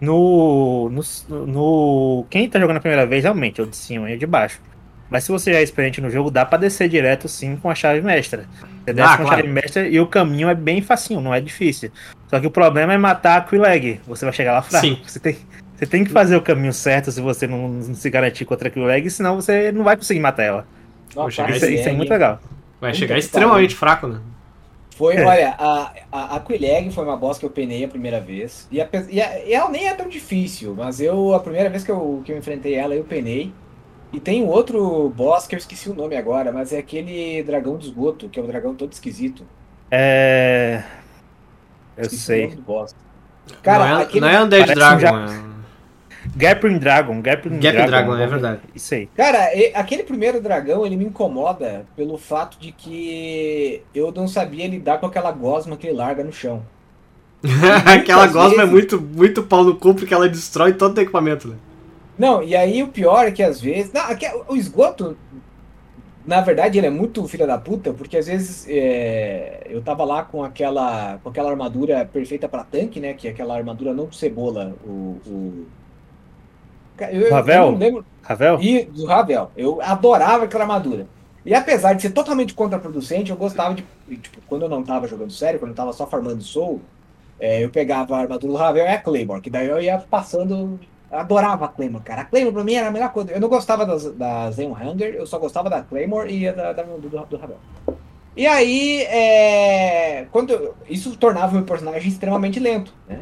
[0.00, 4.18] No, no, no- Quem tá jogando a primeira vez, realmente, eu de cima e eu
[4.18, 4.60] de baixo.
[5.08, 7.74] Mas se você já é experiente no jogo, dá pra descer direto sim com a
[7.74, 8.44] chave mestra.
[8.84, 9.42] Você desce Ah, com a claro.
[9.42, 11.90] chave mestra e o caminho é bem facinho, não é difícil.
[12.28, 14.00] Só que o problema é matar a Quileg.
[14.06, 14.84] Você vai chegar lá fraco.
[14.84, 14.98] Sim.
[15.06, 15.36] Você tem,
[15.76, 18.70] você tem que fazer o caminho certo se você não, não se garantir contra a
[18.70, 20.66] Quileg, senão você não vai conseguir matar ela.
[21.14, 22.40] Nossa, Isso, é- isso é muito legal.
[22.80, 24.18] Vai chegar extremamente fraco, né?
[24.96, 25.24] Foi, É.
[25.24, 28.66] olha, a, a, a Quileg foi uma boss que eu penei a primeira vez.
[28.70, 31.84] E, ape- e, a- e ela nem é tão difícil, mas eu, a primeira vez
[31.84, 33.52] que eu, que eu enfrentei ela, eu penei.
[34.10, 37.76] E tem um outro boss que eu esqueci o nome agora, mas é aquele dragão
[37.76, 39.44] do esgoto, que é um dragão todo esquisito.
[39.90, 40.82] É.
[41.96, 42.42] Eu Esqueci o sei.
[42.44, 42.94] nome do boss.
[43.62, 45.42] Cara, não, é, aquele- não é Undead parece um Dragon, ja-
[46.34, 46.38] é...
[46.38, 47.20] Gapring Dragon.
[47.20, 48.60] Gapring Gap Dragon, Dragon, é verdade.
[48.74, 49.06] Isso aí.
[49.14, 54.98] Cara, aquele primeiro dragão, ele me incomoda pelo fato de que eu não sabia lidar
[54.98, 56.62] com aquela gosma que ele larga no chão.
[57.84, 61.48] Aquela gosma é vezes- muito, muito pau no cu porque ela destrói todo o equipamento,
[61.48, 61.56] né?
[62.18, 63.92] Não, e aí o pior é que às vezes.
[63.92, 65.16] Não, aqui- o esgoto,
[66.26, 70.24] na verdade, ele é muito filha da puta, porque às vezes é, eu tava lá
[70.24, 73.12] com aquela, com aquela armadura perfeita pra tanque, né?
[73.14, 75.18] Que é aquela armadura não cebola, o.
[75.26, 75.66] o...
[77.00, 77.72] Eu, eu Ravel?
[77.72, 78.04] não lembro.
[78.22, 78.58] Ravel?
[78.60, 79.50] E do Ravel.
[79.56, 81.06] Eu adorava aquela armadura.
[81.44, 83.84] E apesar de ser totalmente contraproducente, eu gostava de.
[84.16, 86.80] Tipo, quando eu não tava jogando sério, quando eu tava só farmando soul,
[87.38, 90.78] é, eu pegava a armadura do Ravel e a Claymore, que daí eu ia passando.
[91.10, 92.22] eu Adorava a Claymore, cara.
[92.22, 93.30] A Claymore pra mim era a melhor coisa.
[93.30, 96.82] Eu não gostava das, da Zen Hunger, eu só gostava da Claymore e da, da,
[96.82, 97.58] do, do Ravel.
[98.36, 103.20] E aí, é, quando eu- isso tornava o meu personagem extremamente lento, né?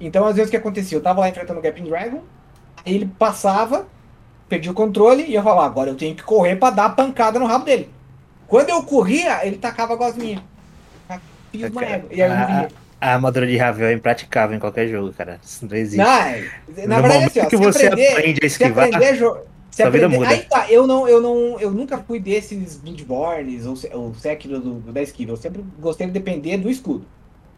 [0.00, 0.96] Então, às vezes, o que acontecia?
[0.96, 2.20] Eu tava lá enfrentando o Gaping Dragon,
[2.84, 3.86] aí ele passava,
[4.48, 7.38] perdi o controle e eu falava, agora eu tenho que correr pra dar a pancada
[7.38, 7.88] no rabo dele.
[8.46, 10.42] Quando eu corria, ele tacava a gosminha.
[11.72, 12.08] Uma égua.
[12.12, 12.68] E aí eu não
[13.00, 15.38] A, armadura de Ravel é impraticável em qualquer jogo, cara.
[15.44, 15.96] Isso não existe.
[15.98, 16.50] Não, é-
[16.86, 19.12] na No verdade, assim, ó, que se você aprender, aprende a se esquivar, aprender a
[19.12, 19.38] jo-
[19.70, 20.28] se sua vida aprender- muda.
[20.30, 24.58] Aí tá, eu não, eu não, eu nunca fui desses Bloodborns ou, se- ou Sekiro
[24.60, 25.32] do, do da esquiva.
[25.32, 27.06] Eu sempre gostei de depender do escudo.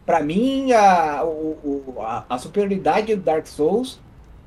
[0.05, 3.99] Pra mim, a, o- a, a superioridade do Dark Souls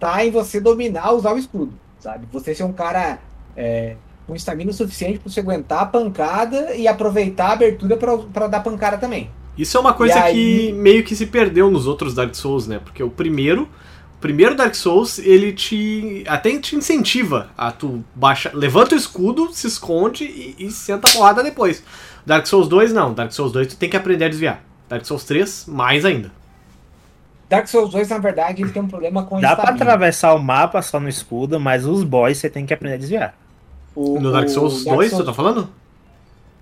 [0.04, 2.26] tá em você dominar, usar o escudo, sabe?
[2.30, 3.18] Você ser um cara
[3.56, 8.46] é, com estamina suficiente pra você aguentar a pancada e aproveitar a abertura pra, pra
[8.46, 9.30] dar pancada também.
[9.56, 10.34] Isso é uma coisa aí-
[10.66, 12.80] que meio que se perdeu nos outros Dark Souls, né?
[12.84, 16.22] Porque o primeiro, o primeiro Dark Souls, ele te.
[16.26, 18.50] até te incentiva a tu baixa.
[18.52, 21.82] Levanta o escudo, se esconde e, e senta a porrada depois.
[22.26, 23.14] Dark Souls 2, não.
[23.14, 24.62] Dark Souls 2 tu tem que aprender a desviar.
[24.88, 26.30] Dark Souls 3, mais ainda.
[27.48, 30.38] Dark Souls 2, na verdade, ele tem um problema com a Dá pra atravessar o
[30.38, 33.34] mapa só no escudo, mas os boys você tem que aprender a desviar.
[33.94, 35.68] O- No Dark Souls Dark 2, Souls- tu tá falando?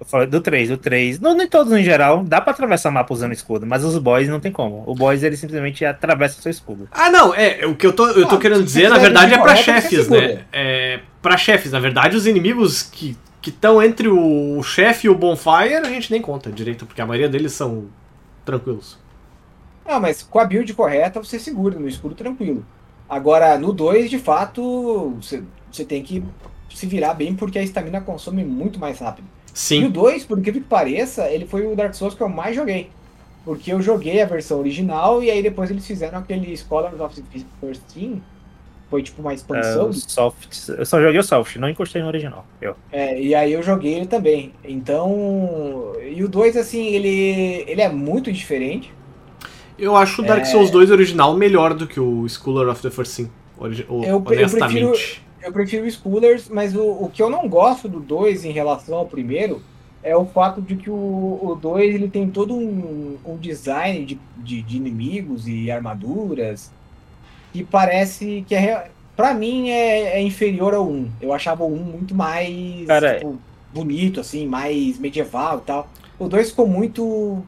[0.01, 1.21] Eu falei do 3, do 3.
[1.21, 2.25] Não, nem todos em geral.
[2.25, 4.83] Dá pra atravessar o mapa usando escudo, mas os boys não tem como.
[4.85, 6.88] O boys ele simplesmente atravessa o seu escudo.
[6.90, 9.38] Ah, não, é, o que eu tô, eu tô Ah, querendo dizer, na verdade, é
[9.38, 10.40] pra você chefes, né?
[10.53, 13.16] É, pra chefes, na verdade, os inimigos que
[13.47, 17.29] estão entre o chefe e o Bonfire, a gente nem conta direito, porque a maioria
[17.29, 17.85] deles são
[18.45, 18.99] tranquilos.
[19.87, 22.64] Não, mas com a build correta você segura no escuro tranquilo.
[23.09, 26.25] Agora, no 2, de fato, você, você tem que
[26.75, 29.27] se virar bem porque a estamina consome muito mais rápido.
[29.49, 29.90] E o Sim.
[29.90, 32.90] 2, por incrível que pareça, ele foi o Dark Souls que eu mais joguei.
[33.45, 37.40] Porque eu joguei a versão original e aí depois eles fizeram aquele Scholars of the
[37.61, 38.23] First Team.
[38.88, 39.88] Foi tipo uma expansão.
[39.88, 40.68] o soft.
[40.68, 42.47] Eu só joguei o soft, não encostei no original.
[42.61, 42.77] Eu.
[42.90, 44.53] É, e aí eu joguei ele também.
[44.62, 45.95] Então.
[46.03, 48.92] E o 2, assim, ele, ele é muito diferente.
[49.83, 50.45] Eu acho o Dark É.
[50.45, 53.29] Souls 2 original melhor do que o Scholar of the First Sin,
[53.61, 55.21] Eu- honestamente.
[55.42, 58.97] Eu prefiro o Schoolers, mas o, o que eu não gosto do 2 em relação
[58.97, 59.61] ao primeiro
[60.01, 64.62] é o fato de que o 2 ele tem todo um, um design de, de,
[64.62, 66.71] de inimigos e armaduras
[67.53, 68.88] que parece que é.
[69.16, 71.11] Pra mim é, é inferior ao 1.
[71.21, 73.37] Eu achava o 1 muito mais tipo,
[73.75, 75.88] bonito, assim, mais medieval e tal.
[76.21, 77.45] O 2 ficou muito.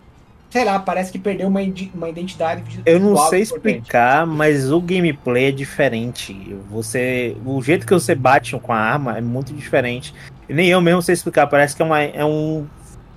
[0.54, 1.58] Sei lá, parece que perdeu uma,
[1.92, 3.42] uma identidade Eu não sei importante.
[3.42, 6.56] explicar, mas o gameplay é diferente.
[6.70, 10.14] Você, o jeito que você bate com a arma é muito diferente.
[10.48, 11.48] E nem eu mesmo sei explicar.
[11.48, 12.68] Parece que é, uma, é um,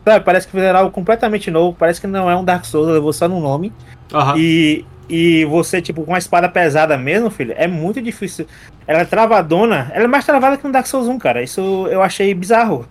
[0.03, 1.77] sabe, parece que fizeram algo completamente novo.
[1.77, 3.71] Parece que não é um Dark Souls, levou só no nome.
[4.11, 4.35] Aham.
[4.35, 8.47] E, e você, tipo, com uma espada pesada mesmo, filho, é muito difícil.
[8.87, 11.43] Ela é travadona, ela é mais travada que no Dark Souls 1, cara.
[11.43, 12.87] Isso eu achei bizarro.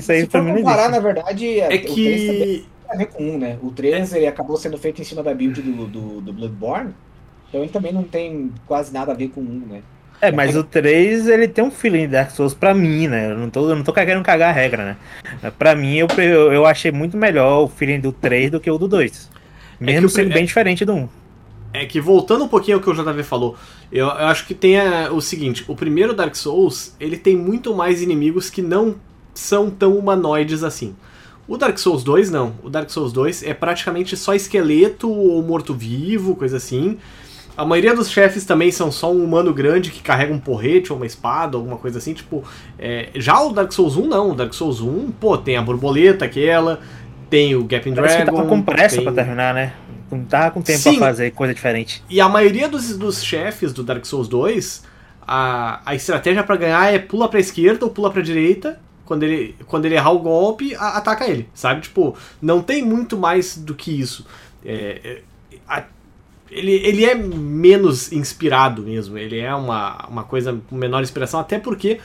[0.00, 2.44] Isso aí Se for comparar, na verdade, É o 3 também que.
[2.46, 3.56] tem a ver com um, né?
[3.62, 6.92] O 3 ele acabou sendo feito em cima da build do, do, do Bloodborne.
[7.48, 9.80] Então ele também não tem quase nada a ver com um, né?
[10.22, 13.30] É, mas o 3, ele tem um feeling de Dark Souls pra mim, né?
[13.32, 14.84] Eu não tô, eu não tô querendo cagar a regra,
[15.40, 15.50] né?
[15.58, 18.76] Pra mim, eu, eu, eu achei muito melhor o feeling do 3 do que o
[18.76, 19.30] do 2.
[19.80, 21.08] Mesmo que o sendo pri- bem diferente do 1.
[21.72, 23.56] É que voltando um pouquinho ao que o JV falou,
[23.90, 27.74] eu, eu acho que tem a- o seguinte: o primeiro Dark Souls ele tem muito
[27.74, 28.96] mais inimigos que não
[29.40, 30.94] são tão humanoides assim.
[31.48, 32.54] O Dark Souls 2 não.
[32.62, 36.98] O Dark Souls 2 é praticamente só esqueleto ou morto-vivo, coisa assim.
[37.56, 40.96] A maioria dos chefes também são só um humano grande que carrega um porrete ou
[40.96, 42.44] uma espada, alguma coisa assim, tipo.
[42.78, 44.30] é, já o Dark Souls 1 não.
[44.30, 46.80] O Dark Souls 1, pô, tem a borboleta aquela,
[47.28, 48.38] tem o Gaping Parece que Dragon.
[48.38, 49.04] tava com pressa tem...
[49.04, 49.74] pra terminar, né?
[50.10, 50.98] Não tava com tempo Sim.
[50.98, 52.02] pra fazer coisa diferente.
[52.08, 54.84] E a maioria dos, dos chefes do Dark Souls 2,
[55.26, 58.80] a, a estratégia pra ganhar é pula pra esquerda ou pula pra direita.
[59.10, 61.80] Quando ele, quando ele errar o golpe, a- ataca ele, sabe?
[61.80, 64.24] Tipo, não tem muito mais do que isso.
[64.64, 65.22] É, é,
[65.68, 65.82] a-
[66.48, 69.18] ele, ele é menos inspirado mesmo.
[69.18, 71.98] Ele é uma, uma coisa com menor inspiração, até porque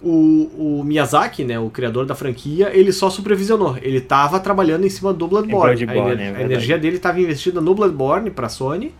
[0.00, 3.76] o, o Miyazaki, né, o criador da franquia, ele só supervisionou.
[3.82, 5.84] Ele tava trabalhando em cima do Bloodborne.
[5.84, 6.44] Bloodborne, a, é ener- a verdade.
[6.54, 8.94] energia dele estava investida no Bloodborne pra Sony.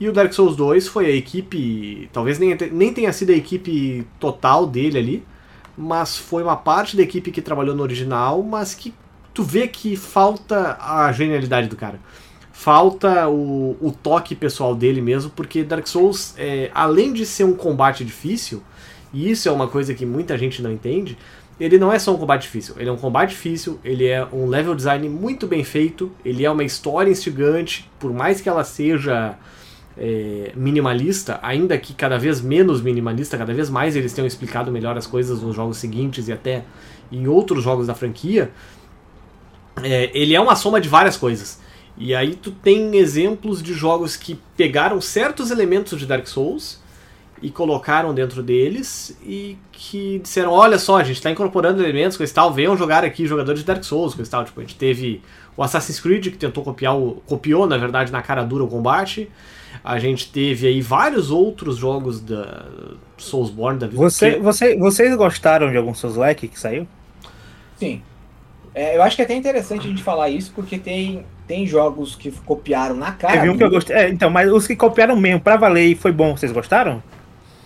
[0.00, 2.08] E o Dark Souls 2 foi a equipe.
[2.12, 5.22] Talvez nem, nem tenha sido a equipe total dele ali.
[5.80, 8.92] Mas foi uma parte da equipe que trabalhou no original, mas que
[9.32, 12.00] tu vê que falta a genialidade do cara.
[12.50, 17.54] Falta o, o toque pessoal dele mesmo, porque Dark Souls, é, além de ser um
[17.54, 18.60] combate difícil,
[19.12, 21.16] e isso é uma coisa que muita gente não entende,
[21.60, 22.74] ele não é só um combate difícil.
[22.76, 26.50] Ele é um combate difícil, ele é um level design muito bem feito, ele é
[26.50, 29.36] uma história instigante, por mais que ela seja
[29.98, 34.96] é, minimalista, ainda que cada vez menos minimalista, cada vez mais eles tenham explicado melhor
[34.96, 36.64] as coisas nos jogos seguintes e até
[37.10, 38.50] em outros jogos da franquia,
[39.82, 41.60] é, ele é uma soma de várias coisas.
[41.96, 46.80] E aí tu tem exemplos de jogos que pegaram certos elementos de Dark Souls
[47.42, 52.34] e colocaram dentro deles e que disseram, olha só, a gente está incorporando elementos esse
[52.34, 54.44] tal, venham jogar aqui jogadores de Dark Souls esse tal.
[54.44, 55.22] Tipo, a gente teve
[55.56, 57.22] o Assassin's Creed que tentou copiar o.
[57.26, 59.28] copiou, na verdade, na cara dura o combate.
[59.82, 62.64] A gente teve aí vários outros jogos da
[63.16, 64.00] Soulsborne da vida.
[64.02, 66.86] Você, que- você, vocês gostaram de algum Souls-like que saiu?
[67.76, 68.02] Sim.
[68.74, 72.14] É, eu acho que é até interessante a gente falar isso, porque tem, tem jogos
[72.14, 73.34] que copiaram na cara.
[73.34, 73.96] Teve um que eu gostei.
[73.96, 77.02] É, então, mas os que copiaram mesmo pra valer e foi bom, vocês gostaram?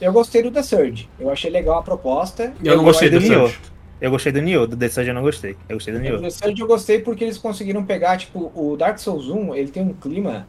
[0.01, 1.09] Eu gostei do The Surge.
[1.19, 2.53] Eu achei legal a proposta.
[2.65, 3.49] Eu não eu gostei gostei do do Nioh.
[3.49, 3.73] Surge.
[4.01, 5.57] Eu gostei do Nioh, do The Surge eu não gostei.
[5.69, 6.21] Eu gostei do O Nioh.
[6.21, 9.83] The Surge eu gostei porque eles conseguiram pegar, tipo, o Dark Souls 1, ele tem
[9.83, 10.47] um clima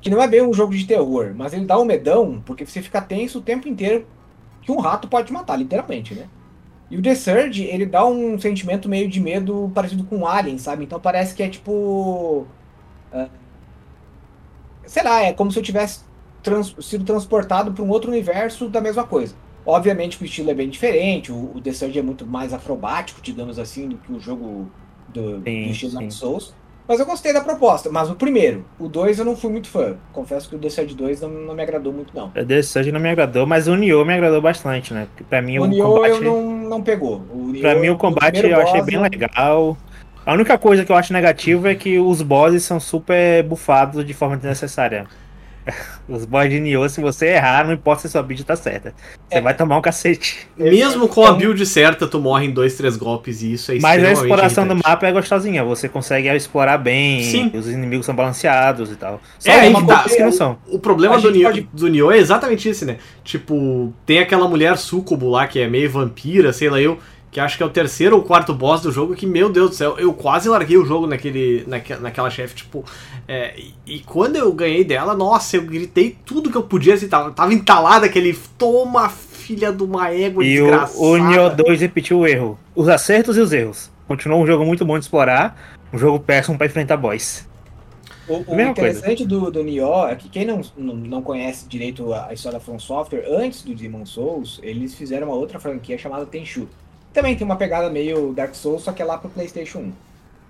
[0.00, 2.80] que não é bem um jogo de terror, mas ele dá um medão, porque você
[2.80, 4.06] fica tenso o tempo inteiro
[4.62, 6.28] que um rato pode te matar, literalmente, né?
[6.90, 10.84] E o The Surge, ele dá um sentimento meio de medo parecido com Alien, sabe?
[10.84, 12.46] Então parece que é tipo.
[13.12, 13.28] Uh,
[14.86, 16.00] sei lá, é como se eu tivesse
[16.42, 19.34] trans, sido transportado para um outro universo da mesma coisa.
[19.66, 23.20] Obviamente que o estilo é bem diferente, o, o The Surge é muito mais acrobático,
[23.20, 24.70] digamos assim, do que o jogo
[25.08, 26.54] do, sim, do estilo Dark Souls.
[26.88, 27.90] Mas eu gostei da proposta.
[27.90, 29.96] Mas o primeiro, o 2 eu não fui muito fã.
[30.10, 32.28] Confesso que o The Surge 2 não, não me agradou muito, não.
[32.28, 35.06] O The Surge não me agradou, mas o Nioh me agradou bastante, né?
[35.10, 36.10] Porque pra mim o, o Nioh combate...
[36.12, 37.22] eu não, não pegou.
[37.30, 39.76] O Nioh, pra mim o combate eu achei bem legal.
[40.24, 44.14] A única coisa que eu acho negativa é que os bosses são super bufados de
[44.14, 45.06] forma desnecessária.
[46.08, 48.94] Os boys de Nioh, se você errar, não importa se sua build tá certa.
[49.28, 49.40] Você é.
[49.40, 50.48] vai tomar um cacete.
[50.56, 54.02] Mesmo com a build certa, tu morre em dois, três golpes e isso é Mas
[54.02, 54.82] a exploração irritante.
[54.82, 55.64] do mapa é gostosinha.
[55.64, 57.50] Você consegue explorar bem, Sim.
[57.54, 59.20] os inimigos são balanceados e tal.
[59.38, 60.58] Só é, uma coisa que não são.
[60.66, 61.68] O problema do Nioh, pode...
[61.72, 62.96] do Nioh é exatamente isso, né?
[63.22, 66.98] Tipo, tem aquela mulher sucubo lá que é meio vampira, sei lá eu
[67.30, 69.76] que acho que é o terceiro ou quarto boss do jogo, que, meu Deus do
[69.76, 72.84] céu, eu quase larguei o jogo naquele, naque, naquela chefe, tipo,
[73.26, 77.08] é, e, e, quando eu ganhei dela, nossa, eu gritei tudo que eu podia, assim,
[77.08, 80.98] tava, tava entalado aquele, toma filha de uma égua e desgraçada.
[80.98, 83.90] o, o Nioh 2 repetiu o erro, os acertos e os erros.
[84.06, 87.46] Continuou um jogo muito bom de explorar, um jogo péssimo para enfrentar boss.
[88.26, 92.28] O, o interessante do, do Nioh é que quem não, não, não conhece direito a,
[92.28, 96.26] a história da From Software, antes do Demon Souls, eles fizeram uma outra franquia chamada
[96.26, 96.68] Tenchu
[97.12, 99.92] também tem uma pegada meio Dark Souls, só que é lá pro PlayStation 1.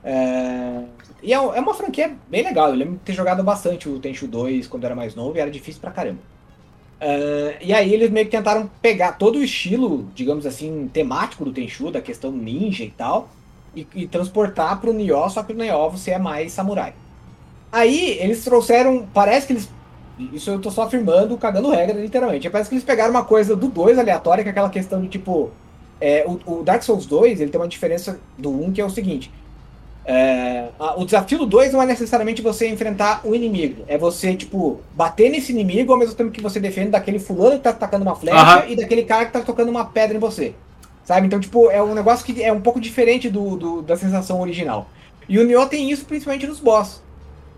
[0.04, 0.84] É...
[1.22, 2.68] E é, é uma franquia bem legal.
[2.68, 5.50] Eu lembro de ter jogado bastante o Tenchu 2 quando era mais novo e era
[5.50, 6.20] difícil pra caramba.
[7.00, 11.52] Uh, e aí eles meio que tentaram pegar todo o estilo, digamos assim, temático do
[11.52, 13.28] Tenchu, da questão ninja e tal,
[13.74, 16.94] e, e transportar pro Nioh, só que no Nioh você é mais samurai.
[17.70, 19.70] Aí eles trouxeram, parece que eles,
[20.32, 23.68] isso eu tô só afirmando, cagando regra, literalmente, parece que eles pegaram uma coisa do
[23.68, 25.52] 2 aleatória, que é aquela questão de tipo,
[26.00, 28.90] é, o, o, Dark Souls 2 ele tem uma diferença do 1 que é o
[28.90, 29.30] seguinte:
[30.04, 34.34] é, a, o desafio do 2 não é necessariamente você enfrentar o inimigo, é você,
[34.34, 38.04] tipo, bater nesse inimigo ao mesmo tempo que você defende daquele fulano que tá atacando
[38.04, 38.70] uma flecha uhum.
[38.72, 40.54] e daquele cara que tá tocando uma pedra em você.
[41.04, 41.26] Sabe?
[41.26, 44.88] Então, tipo, é um negócio que é um pouco diferente do, do da sensação original.
[45.28, 47.02] E o Nioh tem isso principalmente nos boss.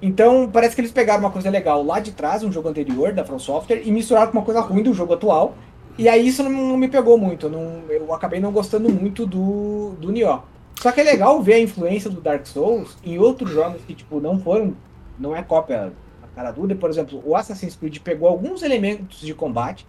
[0.03, 3.25] Então, parece que eles pegaram uma coisa legal lá de trás, um jogo anterior da
[3.25, 5.55] From Software, e misturaram com uma coisa ruim do jogo atual,
[5.99, 7.47] e aí isso não, não me pegou muito.
[7.47, 10.43] Eu, não, eu acabei não gostando muito do, do Nioh.
[10.81, 14.21] Só que é legal ver a influência do Dark Souls em outros jogos que, tipo,
[14.21, 14.75] não foram.
[15.19, 16.75] Não é cópia na cara dura.
[16.75, 19.87] Por exemplo, o Assassin's Creed pegou alguns elementos de combate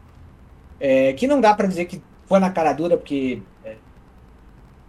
[0.82, 3.42] é, que não dá para dizer que foi na cara dura, porque.
[3.64, 3.76] É,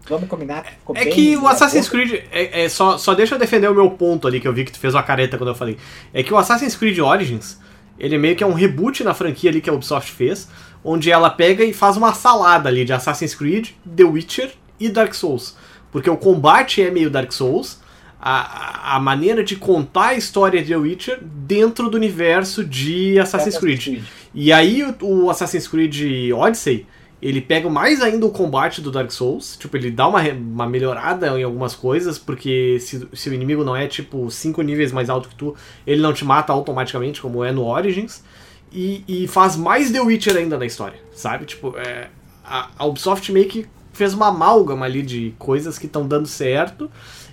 [0.08, 2.24] vamos combinar ficou É bem, que o Assassin's Creed.
[2.32, 4.72] É, é, só, só deixa eu defender o meu ponto ali, que eu vi que
[4.72, 5.78] tu fez uma careta quando eu falei.
[6.12, 7.60] É que o Assassin's Creed Origins,
[7.96, 10.48] ele meio que é um reboot na franquia ali que a Ubisoft fez
[10.84, 15.14] onde ela pega e faz uma salada ali de Assassin's Creed, The Witcher e Dark
[15.14, 15.56] Souls.
[15.90, 17.80] Porque o combate é meio Dark Souls,
[18.20, 23.58] a, a maneira de contar a história de The Witcher dentro do universo de Assassin's,
[23.58, 23.82] Creed.
[23.82, 24.04] Creed.
[24.34, 26.86] E aí o, o, Assassin's Creed Odyssey,
[27.20, 31.38] ele pega mais ainda o combate do Dark Souls, tipo, ele dá uma, uma melhorada
[31.38, 35.28] em algumas coisas, porque se, se o inimigo não é, tipo, cinco níveis mais alto
[35.28, 35.54] que tu,
[35.86, 38.22] ele não te mata automaticamente, como é no Origins
[38.72, 41.44] e, e, faz mais The Witcher ainda na história, sabe?
[41.44, 42.08] Tipo, é,
[42.44, 46.90] a, a, Ubisoft meio que fez uma amálgama ali de coisas que estão dando certo.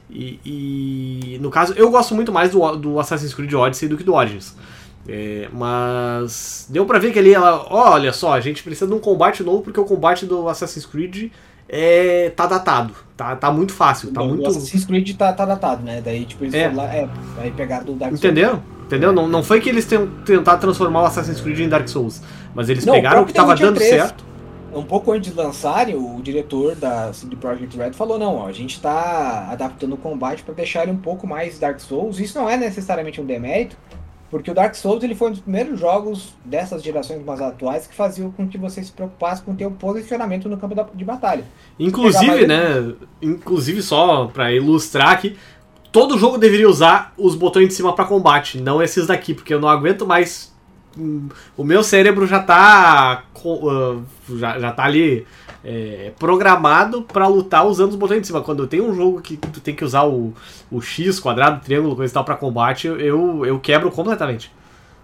[0.09, 4.03] E, e, no caso, eu gosto muito mais do, do Assassin's Creed Odyssey do que
[4.03, 4.55] do Origins.
[5.07, 8.99] É, mas deu pra ver que ali ela, olha só, a gente precisa de um
[8.99, 11.31] combate novo porque o combate do Assassin's Creed
[11.67, 14.43] é, tá datado, tá, tá muito fácil, tá Bom, muito...
[14.43, 16.01] O Assassin's Creed tá, tá datado, né?
[16.03, 16.69] Daí tipo eles é.
[16.69, 18.23] lá, é, aí pegaram do Dark Souls.
[18.23, 18.61] Entendeu?
[18.89, 19.13] Entendeu?
[19.13, 22.23] Não, não foi que eles tentaram transformar o Assassin's Creed em Dark Souls,
[22.55, 24.25] mas eles não, pegaram o que estava dando 3, certo.
[24.73, 28.51] Um pouco antes de lançarem, o diretor da CD Projekt Red falou: não, ó, a
[28.51, 32.19] gente está adaptando o combate para deixar ele um pouco mais Dark Souls.
[32.19, 33.77] Isso não é necessariamente um demérito,
[34.31, 37.93] porque o Dark Souls ele foi um dos primeiros jogos dessas gerações mais atuais que
[37.93, 41.43] faziam com que você se preocupasse com o posicionamento no campo de batalha.
[41.79, 42.93] Inclusive, né?
[43.21, 45.37] Inclusive, só para ilustrar aqui,
[45.91, 49.59] todo jogo deveria usar os botões de cima para combate, não esses daqui, porque eu
[49.59, 50.53] não aguento mais.
[51.55, 53.23] O meu cérebro já tá.
[53.43, 54.03] Uh,
[54.37, 55.25] já, já tá ali
[55.63, 58.41] é, programado para lutar usando os botões de cima.
[58.41, 60.33] Quando tem um jogo que tu tem que usar o,
[60.71, 64.51] o X, quadrado, triângulo, coisa e tal pra combate, eu, eu quebro completamente.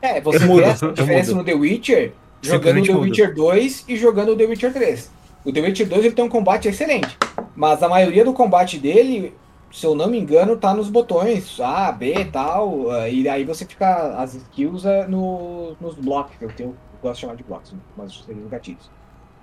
[0.02, 4.34] É, você vê a diferença no The Witcher jogando o The Witcher 2 e jogando
[4.34, 5.12] o The Witcher 3.
[5.44, 7.18] O The Witcher 2 ele tem um combate excelente,
[7.56, 9.34] mas a maioria do combate dele
[9.76, 12.90] se eu não me engano, tá nos botões A, B e tal.
[12.92, 16.76] ah, E aí você fica as skills ah, no, nos blocos, que eu, tenho, eu
[17.02, 18.90] gosto de chamar de blocos, mas seriam os gatilhos.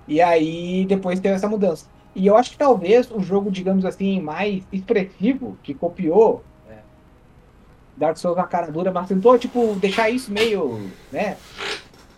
[0.07, 1.87] E aí depois teve essa mudança.
[2.15, 6.79] E eu acho que talvez o jogo, digamos assim, mais expressivo, que copiou é,
[7.95, 11.37] Dark Souls na cara dura, mas tentou, tipo, deixar isso meio, né,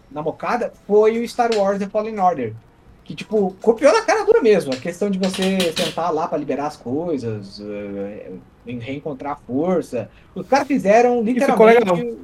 [0.10, 2.56] na mocada, foi o Star Wars The Fallen Order.
[3.06, 4.74] Que, tipo, copiou na cara dura mesmo.
[4.74, 7.62] A questão de você sentar lá pra liberar as coisas,
[8.66, 10.10] em reencontrar força.
[10.34, 12.18] Os caras fizeram literalmente.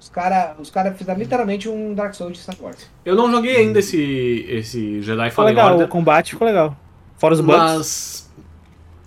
[0.00, 2.90] Os caras os cara fizeram literalmente um Dark Souls de Star Wars.
[3.04, 5.86] Eu não joguei ainda esse, esse Jedi Ficou Fallen legal, Order.
[5.86, 6.76] o combate ficou legal.
[7.16, 7.58] Fora os bugs.
[7.58, 8.24] Mas.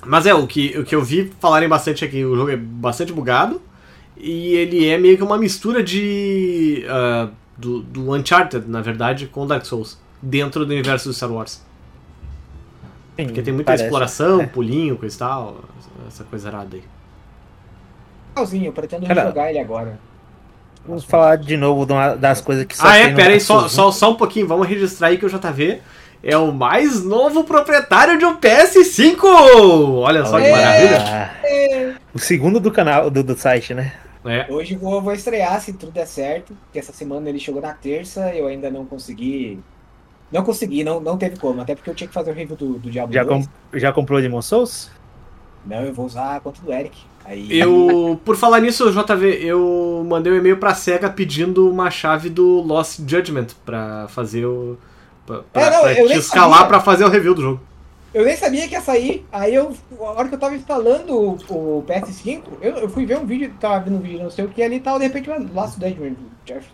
[0.05, 3.11] Mas é, o que, o que eu vi falarem bastante aqui, o jogo é bastante
[3.11, 3.61] bugado.
[4.15, 6.85] E ele é meio que uma mistura de.
[6.87, 9.99] ah, do, do Uncharted, na verdade, com Dark Souls.
[10.21, 11.61] Dentro do universo do Star Wars.
[13.15, 13.83] Sim, Porque tem muita parece.
[13.85, 14.45] exploração, É.
[14.47, 15.57] pulinho, coisa e tal.
[16.07, 16.83] Essa coisa errada aí.
[18.29, 19.99] Legalzinho, eu pretendo Cara, jogar ele agora.
[20.87, 23.13] Vamos falar de novo de uma- das coisas que só ah, é?
[23.13, 24.47] Pera aí, só, só, só um pouquinho.
[24.47, 25.81] Vamos registrar aí que o JV
[26.23, 29.23] é o mais novo proprietário de um PS5!
[29.23, 32.01] Olha só que Olha, maravilha.
[32.13, 33.93] O segundo do canal, do, do site, né?
[34.23, 34.45] É.
[34.49, 36.53] Hoje eu vou, vou estrear, se tudo der certo.
[36.65, 39.59] Porque essa semana ele chegou na terça, eu ainda não consegui.
[40.31, 41.61] Não consegui, não, não teve como.
[41.61, 43.47] Até porque eu tinha que fazer o review do, do Diablo Já, 2.
[43.47, 44.89] com- já comprou Demon Souls?
[45.65, 46.97] Não, eu vou usar a conta do Eric.
[47.25, 52.29] Aí, Eu, por falar nisso, JV, eu mandei um e-mail pra SEGA pedindo uma chave
[52.29, 54.77] do Lost Judgment pra fazer o.
[55.25, 56.67] pra, pra, É, não, pra eu te escalar sabia.
[56.67, 57.59] pra fazer o review do jogo.
[58.13, 59.25] Eu nem sabia que ia sair.
[59.31, 63.17] Aí eu, a hora que eu tava instalando o, o PS5, eu, eu fui ver
[63.17, 65.29] um vídeo, tava vendo um vídeo, não sei o que ali e tal, de repente
[65.29, 66.15] o Last Judgment.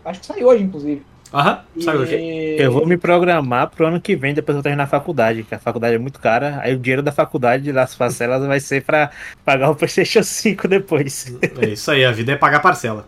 [0.06, 1.04] Acho que saiu hoje, inclusive.
[1.34, 2.16] Aham, saiu hoje.
[2.16, 5.56] E- Eu vou me programar pro ano que vem, depois eu terminar a faculdade, que
[5.56, 6.60] a faculdade é muito cara.
[6.62, 9.10] Aí o dinheiro da faculdade, das parcelas, vai ser pra
[9.44, 11.36] pagar o PlayStation 5 depois.
[11.60, 13.08] É isso aí, a vida é pagar parcela.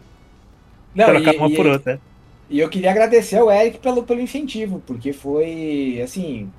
[0.95, 2.01] Não, Trocar e, uma e- por outra.
[2.49, 6.49] e eu queria agradecer ao Eric pelo, pelo incentivo, porque foi, assim...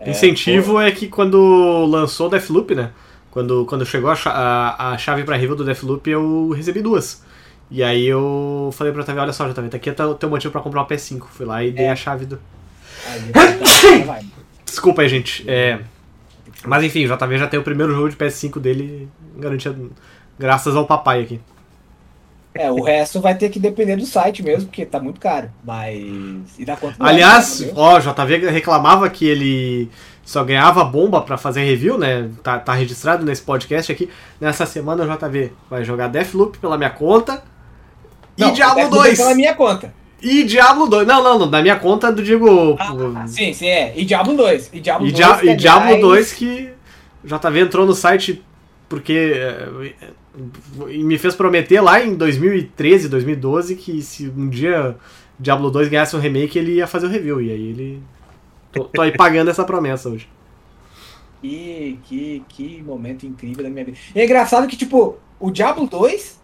[0.00, 2.90] é, Incentivo é que quando lançou o Deathloop, né?
[3.30, 7.22] Quando, quando chegou a, a, a chave pra review do Deathloop, eu recebi duas.
[7.70, 10.52] E aí eu falei pra TV, olha só, JV, tá aqui é o teu motivo
[10.52, 11.24] pra comprar uma PS5.
[11.30, 11.90] Fui lá e dei É.
[11.90, 12.38] a chave do.
[13.06, 14.24] Aí, vai.
[14.64, 15.48] Desculpa aí, gente.
[15.48, 15.80] É...
[16.64, 19.92] Mas enfim, o JV já tem o primeiro jogo de PS5 dele garantido
[20.38, 21.40] graças ao papai aqui.
[22.54, 25.50] É, o resto vai ter que depender do site mesmo, porque tá muito caro.
[25.62, 26.58] Mas.
[26.58, 29.90] E da conta Aliás, Eric, ó, o JV reclamava que ele
[30.24, 32.30] só ganhava bomba pra fazer review, né?
[32.42, 34.08] Tá, tá registrado nesse podcast aqui.
[34.40, 37.42] Nessa semana o JV vai jogar Deathloop pela minha conta.
[38.38, 39.18] Não, e Diablo deve ser 2.
[39.18, 39.94] Pela minha conta.
[40.22, 41.06] E Diablo 2.
[41.06, 41.50] Não, não, não.
[41.50, 42.76] Da minha conta, do digo.
[42.78, 43.92] Ah, sim, sim, é.
[43.96, 44.70] E Diablo 2.
[44.72, 45.16] E Diablo e, 2.
[45.16, 46.70] Dia- que e é Diablo mais- 2 que
[47.24, 48.42] o JV entrou no site
[48.88, 49.68] porque é,
[50.88, 54.96] e me fez prometer lá em 2013, 2012 que se um dia
[55.38, 57.40] Diablo 2 ganhasse um remake ele ia fazer o review.
[57.40, 58.02] E aí ele.
[58.72, 60.28] Tô, tô aí pagando essa promessa hoje.
[61.40, 63.96] Que, que, que momento incrível da minha vida.
[64.14, 66.40] E é engraçado que, tipo, o Diablo 2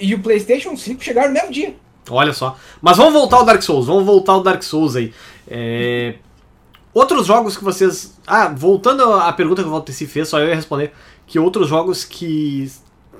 [0.00, 1.74] e o PlayStation 5 chegaram no mesmo dia.
[2.08, 2.56] Olha só.
[2.80, 3.86] Mas vamos voltar ao Dark Souls.
[3.86, 5.12] Vamos voltar ao Dark Souls aí.
[5.46, 6.14] É,
[6.92, 8.18] Outros jogos que vocês.
[8.26, 10.92] Ah, voltando à pergunta que o Walter se fez, só eu ia responder.
[11.26, 12.70] Que outros jogos que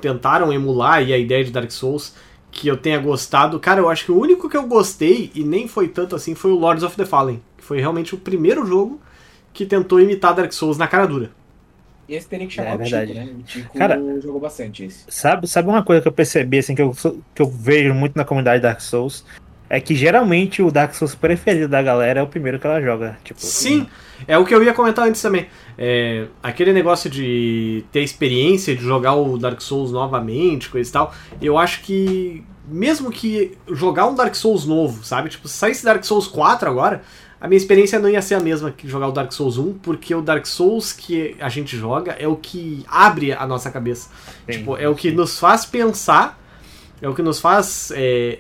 [0.01, 2.15] tentaram emular a ideia de Dark Souls
[2.51, 3.61] que eu tenha gostado.
[3.61, 6.51] Cara, eu acho que o único que eu gostei, e nem foi tanto assim, foi
[6.51, 7.41] o Lords of the Fallen.
[7.57, 9.01] Que foi realmente o primeiro jogo
[9.53, 11.31] que tentou imitar Dark Souls na cara dura.
[12.11, 13.13] E esse teria que chamar É o verdade.
[13.13, 13.33] Tico, né?
[13.39, 15.05] O Tico Cara- jogou bastante esse.
[15.09, 16.93] Sabe, sabe uma coisa que eu percebi, assim, que eu,
[17.33, 19.25] que eu vejo muito na comunidade Dark Souls?
[19.69, 23.17] É que geralmente o Dark Souls preferido da galera é o primeiro que ela joga.
[23.23, 23.87] Tipo, Sim,
[24.27, 25.47] é o que eu ia comentar antes também.
[25.79, 31.15] É, aquele negócio de ter experiência de jogar o Dark Souls novamente, coisa e tal.
[31.41, 35.29] Eu acho que, mesmo que jogar um Dark Souls novo, sabe?
[35.29, 37.03] Tipo, se saísse Dark Souls 4 agora,
[37.41, 40.15] a minha experiência não ia ser a mesma que jogar o Dark Souls 1, porque
[40.15, 44.11] o Dark Souls que a gente joga é o que abre a nossa cabeça.
[44.45, 46.39] Sim, tipo, é o que nos faz pensar,
[47.01, 48.39] é o que nos faz é,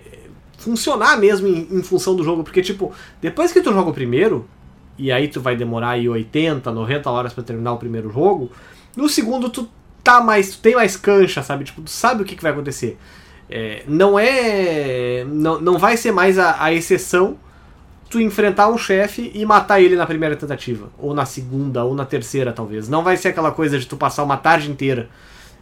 [0.59, 2.45] funcionar mesmo em, em função do jogo.
[2.45, 2.93] Porque, tipo,
[3.23, 4.47] depois que tu joga o primeiro,
[4.99, 8.51] e aí tu vai demorar aí 80, 90 horas pra terminar o primeiro jogo,
[8.95, 9.67] no segundo tu
[10.05, 11.65] tá mais, tu tem mais cancha, sabe?
[11.65, 12.99] Tipo, tu sabe o que, que vai acontecer.
[13.49, 15.25] É, não é.
[15.27, 17.39] Não, não vai ser mais a, a exceção
[18.11, 20.91] tu enfrentar um chefe e matar ele na primeira tentativa.
[20.99, 22.89] Ou na segunda, ou na terceira, talvez.
[22.89, 25.09] Não vai ser aquela coisa de tu passar uma tarde inteira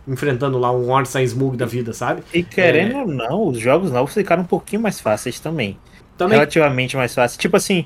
[0.08, 2.22] enfrentando lá um Ornstein Smug da vida, sabe?
[2.32, 5.78] E querendo ou não, os jogos novos ficaram um pouquinho mais fáceis também.
[6.16, 6.38] Também.
[6.38, 7.36] Relativamente mais fáceis.
[7.36, 7.84] Tipo assim,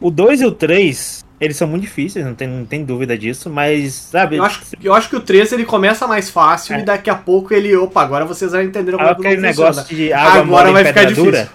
[0.00, 3.50] o 2 e o 3 Eles são muito difíceis, não tem, não tem dúvida disso,
[3.50, 4.36] mas, sabe?
[4.36, 6.80] Eu acho, eu acho que o 3 ele começa mais fácil É.
[6.80, 7.76] e daqui a pouco ele.
[7.76, 10.92] Opa, agora vocês já entenderam como é que aquele negócio de água Agora mole em
[10.92, 11.48] pedra dura.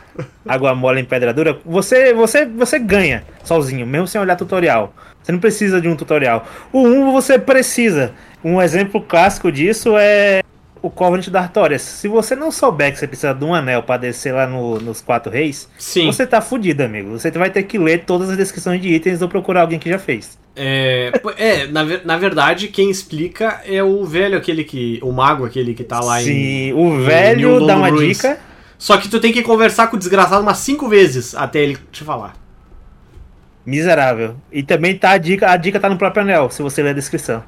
[0.47, 1.59] Água mole em pedra dura.
[1.65, 4.93] Você, você, você ganha sozinho, mesmo sem olhar tutorial.
[5.23, 6.45] Você não precisa de um tutorial.
[6.71, 8.11] O 1 você precisa.
[8.43, 10.41] Um exemplo clássico disso é
[10.81, 11.81] o Covenant da Artorias.
[11.81, 14.99] Se você não souber que você precisa de um anel pra descer lá no- nos
[15.01, 16.07] quatro reis, Sim.
[16.07, 17.11] você tá fudido, amigo.
[17.11, 19.99] Você vai ter que ler todas as descrições de itens ou procurar alguém que já
[19.99, 20.39] fez.
[20.55, 24.99] É, é na, na verdade, quem explica é o velho, aquele que.
[25.01, 26.25] O mago, aquele que tá lá em.
[26.25, 28.17] Sim, o velho dá uma Ruins.
[28.17, 28.37] dica.
[28.77, 32.03] Só que tu tem que conversar com o desgraçado umas cinco vezes até ele te
[32.03, 32.33] falar.
[33.65, 34.35] Miserável.
[34.51, 36.93] E também tá a dica, a dica tá no próprio anel, se você ler a
[36.93, 37.43] descrição.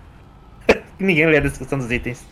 [0.99, 2.23] Ninguém lê a descrição dos itens.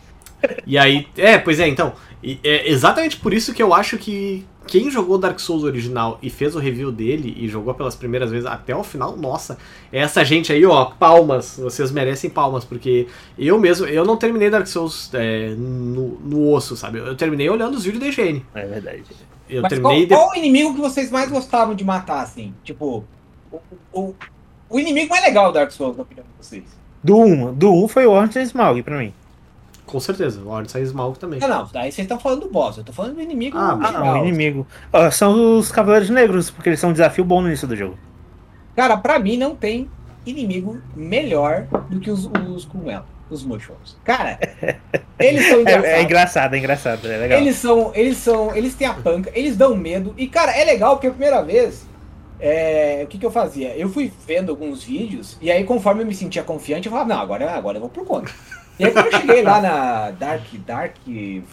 [0.66, 1.06] E aí.
[1.16, 1.92] É, pois é, então.
[2.22, 6.54] é exatamente por isso que eu acho que quem jogou Dark Souls original e fez
[6.54, 9.58] o review dele e jogou pelas primeiras vezes até o final, nossa,
[9.92, 11.58] essa gente aí, ó, palmas.
[11.58, 13.06] Vocês merecem palmas, porque
[13.38, 16.98] eu mesmo, eu não terminei Dark Souls é, no, no osso, sabe?
[16.98, 18.44] Eu terminei olhando os vídeos da IGN.
[18.54, 19.04] É verdade.
[19.48, 20.06] Eu Mas terminei.
[20.06, 22.54] qual, qual o inimigo que vocês mais gostavam de matar, assim?
[22.64, 23.04] Tipo,
[23.50, 23.58] o,
[23.92, 24.14] o,
[24.70, 26.64] o inimigo mais legal do Dark Souls, na opinião de vocês.
[27.02, 29.12] Do 1, do 1 foi o Ornstein Smaug pra mim.
[29.92, 31.38] Com certeza, o Lord Sai Smaug também.
[31.38, 33.92] Não, não, daí vocês estão falando do boss, eu tô falando do inimigo Ah, Ah,
[33.92, 34.66] não, o inimigo.
[34.90, 37.98] Ó, são os Cavaleiros Negros, porque eles são um desafio bom no início do jogo.
[38.74, 39.90] Cara, pra mim não tem
[40.24, 43.98] inimigo melhor do que os, os cogumelos, os mushrooms.
[44.02, 44.38] Cara,
[45.20, 45.84] eles são É, engraçados.
[45.90, 47.38] é engraçado, é engraçado, é legal.
[47.38, 50.14] Eles são, eles são, eles têm a panca, eles dão medo.
[50.16, 51.86] E, cara, é legal porque a primeira vez,
[52.40, 53.76] é, o que, que eu fazia?
[53.76, 57.20] Eu fui vendo alguns vídeos, e aí conforme eu me sentia confiante, eu falava, não,
[57.20, 58.32] agora, agora eu vou por conta.
[58.82, 60.96] E aí quando eu cheguei lá na Dark, Dark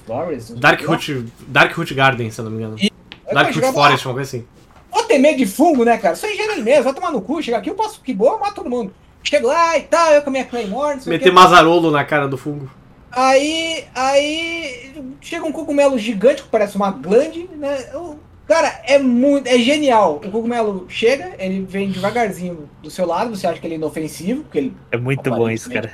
[0.07, 0.53] Forest...
[0.55, 2.75] Dark Root, Dark Root Garden, se eu não me engano.
[2.79, 2.89] aí
[3.31, 4.45] Dark eu Root Forest, uma coisa assim.
[4.91, 6.15] "Ah, Vou ter medo de fungo, né, cara?
[6.15, 8.55] Sou engenheiro mesmo, vai tomar no cu, chega aqui, eu passo que boa, eu mato
[8.55, 8.91] todo mundo.
[9.23, 12.69] Chego lá e tal, eu com a minha Claymore, Meter mazarolo na cara do fungo.
[13.11, 17.77] Aí, aí chega um cogumelo gigante que parece uma glande, né?
[17.93, 18.15] O-
[18.47, 20.15] Cara, é muito, é genial.
[20.25, 24.41] O cogumelo chega, ele vem devagarzinho do seu lado, você acha que ele é inofensivo,
[24.41, 24.73] porque ele.
[24.91, 25.91] É muito bom isso, cara.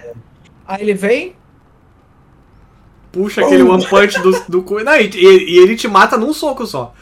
[0.67, 1.35] Aí ele vem,
[3.11, 4.83] Puxa aquele one punch do, do cu.
[4.83, 6.93] Não, e, e ele te mata num soco só.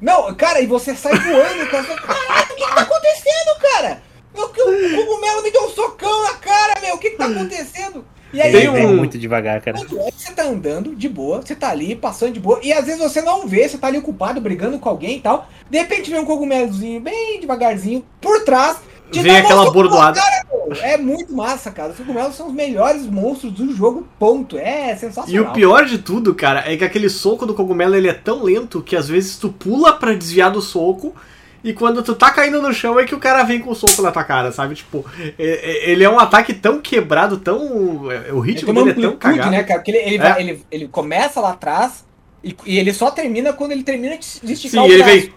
[0.00, 1.84] não, cara, e você sai voando, cara.
[1.84, 4.02] Caralho, o que, que tá acontecendo, cara?
[4.34, 6.94] O, que- o cogumelo me deu um socão na cara, meu.
[6.96, 8.04] O que, que tá acontecendo?
[8.32, 9.78] E aí, Tem Ele um- vem muito devagar, cara.
[9.78, 13.00] É você tá andando de boa, você tá ali passando de boa, e às vezes
[13.00, 15.48] você não vê, você tá ali ocupado, brigando com alguém e tal.
[15.68, 18.78] De repente vem um cogumelozinho bem devagarzinho por trás.
[19.12, 20.20] Vem aquela bordoada.
[20.50, 20.76] meu.
[20.82, 21.90] É muito massa, cara.
[21.90, 24.56] Os cogumelos são os melhores monstros do jogo, ponto.
[24.56, 25.28] É sensacional.
[25.28, 28.42] E o pior de tudo, cara, é que aquele soco do cogumelo ele é tão
[28.44, 31.14] lento que às vezes tu pula pra desviar do soco.
[31.62, 34.00] E quando tu tá caindo no chão é que o cara vem com o soco
[34.00, 34.74] na tua cara, sabe?
[34.76, 38.10] Tipo, é- é- ele é um ataque tão quebrado, tão.
[38.10, 39.50] é- O Ele ritmo dele é tão amplitude, cagado.
[39.50, 39.80] né, cara?
[39.80, 40.18] Porque ele, ele, É.
[40.20, 42.02] vai- ele, ele começa lá atrás
[42.42, 45.20] e, e ele só termina quando ele termina de, de Sim, esticar o ele braço.
[45.20, 45.32] vem.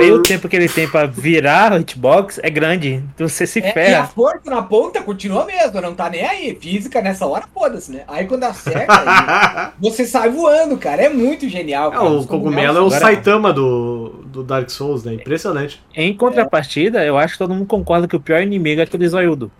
[0.00, 3.02] O meio tempo que ele tem pra virar o hitbox é grande.
[3.14, 4.06] Então você se É, e a ferra.
[4.06, 6.54] força na ponta continua mesmo, não tá nem aí.
[6.60, 8.02] Física nessa hora, foda-se, né?
[8.08, 11.02] Aí quando acerta, aí você sai voando, cara.
[11.02, 11.88] É muito genial.
[11.88, 12.04] É, Cara.
[12.04, 15.14] o Os cogumelo é o Agora- Saitama do, do Dark Souls, né?
[15.14, 15.82] Impressionante.
[15.94, 19.50] Em contrapartida, eu acho que todo mundo concorda que o pior inimigo é aquele zoiudo.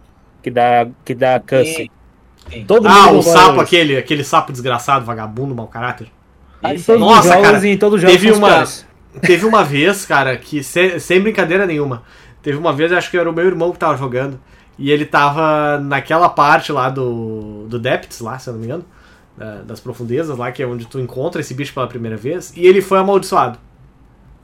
[0.42, 1.88] Que dá, que dá sim.
[2.66, 3.60] Todo Ah, mundo o sapo isso.
[3.60, 6.08] aquele, aquele sapo desgraçado, vagabundo, mau caráter.
[6.62, 6.94] Todos aí.
[6.96, 8.64] os Nossa, jogos, cara, em todos os jogos teve uma-.
[9.20, 12.02] Teve uma vez, cara, que se- sem brincadeira nenhuma,
[12.42, 14.40] teve uma vez, acho que era o meu irmão que tava jogando,
[14.78, 18.84] e ele tava naquela parte lá do, do Depths, lá, se eu não me engano,
[19.36, 22.66] da- das profundezas lá, que é onde tu encontra esse bicho pela primeira vez, e
[22.66, 23.58] ele foi amaldiçoado.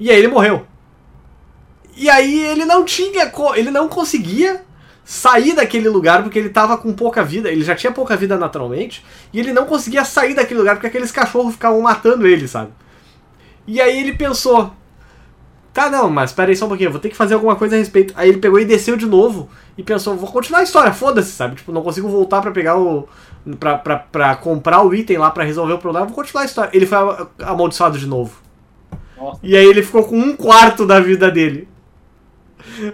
[0.00, 0.66] E aí ele morreu.
[1.96, 4.62] E aí ele não tinha, ele não conseguia
[5.04, 9.04] sair daquele lugar porque ele tava com pouca vida, ele já tinha pouca vida naturalmente,
[9.32, 12.72] e ele não conseguia sair daquele lugar porque aqueles cachorros ficavam matando ele, sabe?
[13.66, 14.72] E aí ele pensou,
[15.72, 17.74] tá não, mas pera aí só um pouquinho, eu vou ter que fazer alguma coisa
[17.74, 18.14] a respeito.
[18.16, 21.56] Aí ele pegou e desceu de novo e pensou, vou continuar a história, foda-se, sabe?
[21.56, 23.08] Tipo, não consigo voltar pra pegar o...
[23.60, 26.70] Pra, pra, pra comprar o item lá pra resolver o problema, vou continuar a história.
[26.72, 26.98] Ele foi
[27.40, 28.40] amaldiçoado de novo.
[29.16, 29.38] Nossa.
[29.42, 31.68] E aí ele ficou com um quarto da vida dele.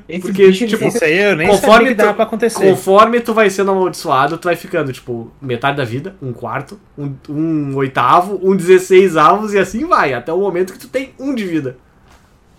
[0.09, 2.59] Esses Porque, tipo, Isso aí eu nem Conforme que tu- pra acontecer.
[2.71, 7.13] Conforme tu vai sendo amaldiçoado, tu vai ficando, tipo, metade da vida, um quarto, um,
[7.29, 11.35] um oitavo, um dezesseis avos e assim vai, até o momento que tu tem um
[11.35, 11.77] de vida.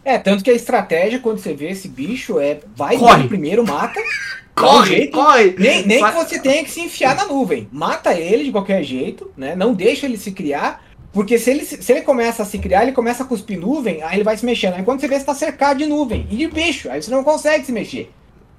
[0.05, 3.27] É, tanto que a estratégia, quando você vê esse bicho, é vai Corre.
[3.27, 3.99] primeiro, mata.
[4.55, 5.11] dá Corre, jeito.
[5.17, 5.55] corre!
[5.57, 7.67] Nem, nem que você tenha que se enfiar na nuvem.
[7.71, 9.55] Mata ele de qualquer jeito, né?
[9.55, 10.83] Não deixa ele se criar.
[11.13, 14.15] Porque se ele, se ele começa a se criar, ele começa a cuspir nuvem, aí
[14.15, 14.73] ele vai se mexendo.
[14.73, 17.23] Aí quando você vê, você tá cercado de nuvem e de bicho, aí você não
[17.23, 18.11] consegue se mexer.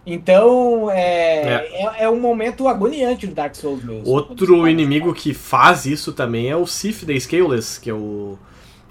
[0.07, 1.68] Então, é, é.
[1.72, 4.02] é, é um momento agoniante do Dark Souls mesmo.
[4.07, 8.38] Outro inimigo que faz isso também é o Sif da Scaleless, que é o.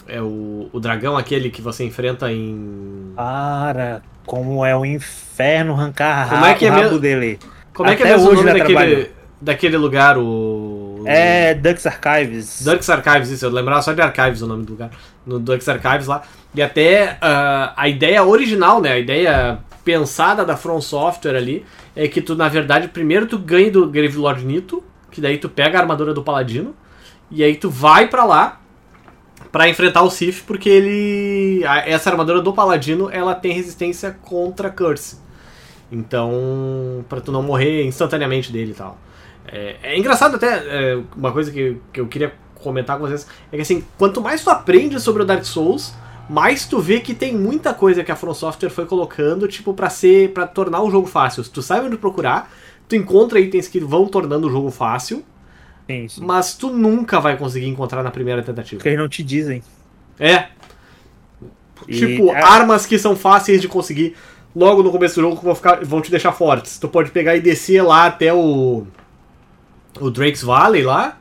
[0.05, 3.14] É o, o dragão aquele que você enfrenta em.
[3.16, 6.99] Para, como é o um inferno arrancar como é que é o rabo mesmo?
[6.99, 7.39] dele.
[7.74, 9.09] Como é que é Até mesmo o hoje nome daquele, trabalho.
[9.39, 10.18] daquele lugar?
[10.18, 10.83] O.
[11.08, 12.64] É Ducks Archives.
[12.64, 14.91] Ducks Archives, isso, eu lembrava só de Archives o nome do lugar.
[15.26, 16.24] No Ducks Archives lá.
[16.54, 18.91] E até ah, a ideia original, né?
[18.93, 23.70] A ideia pensada da From Software ali é que tu, na verdade, primeiro tu ganha
[23.72, 26.76] do Gravelord Nito, que daí tu pega a armadura do Paladino,
[27.30, 28.60] e aí tu vai pra lá
[29.51, 31.64] pra enfrentar o Sif, porque ele.
[31.66, 35.18] a- Essa armadura do Paladino ela tem resistência contra Curse.
[35.91, 38.97] Então, pra tu não morrer instantaneamente dele e tal.
[39.56, 43.56] É, é engraçado até, é, uma coisa que, que eu queria comentar com vocês, é
[43.56, 45.93] que assim, quanto mais tu aprende sobre o Dark Souls,
[46.30, 49.89] mais tu vê que tem muita coisa que a From Software foi colocando, tipo, pra
[49.89, 51.43] ser, para tornar o jogo fácil.
[51.43, 52.51] Se tu sabe onde procurar,
[52.89, 55.24] tu encontra itens que vão tornando o jogo fácil,
[55.88, 56.26] Sim, sim.
[56.26, 58.80] mas tu nunca vai conseguir encontrar na primeira tentativa.
[58.80, 59.62] Porque eles não te dizem.
[60.20, 60.47] É.
[61.88, 64.16] E- Tipo, é- armas que são fáceis de conseguir
[64.56, 66.80] logo no começo do jogo que vão, ficar, vão te deixar fortes.
[66.80, 68.88] Tu pode pegar e descer lá até o.
[70.00, 71.18] O Drake's Valley lá.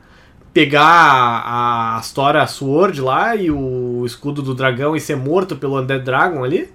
[0.52, 6.04] Pegar a Astora Sword lá e o escudo do dragão e ser morto pelo Undead
[6.04, 6.70] Dragon ali.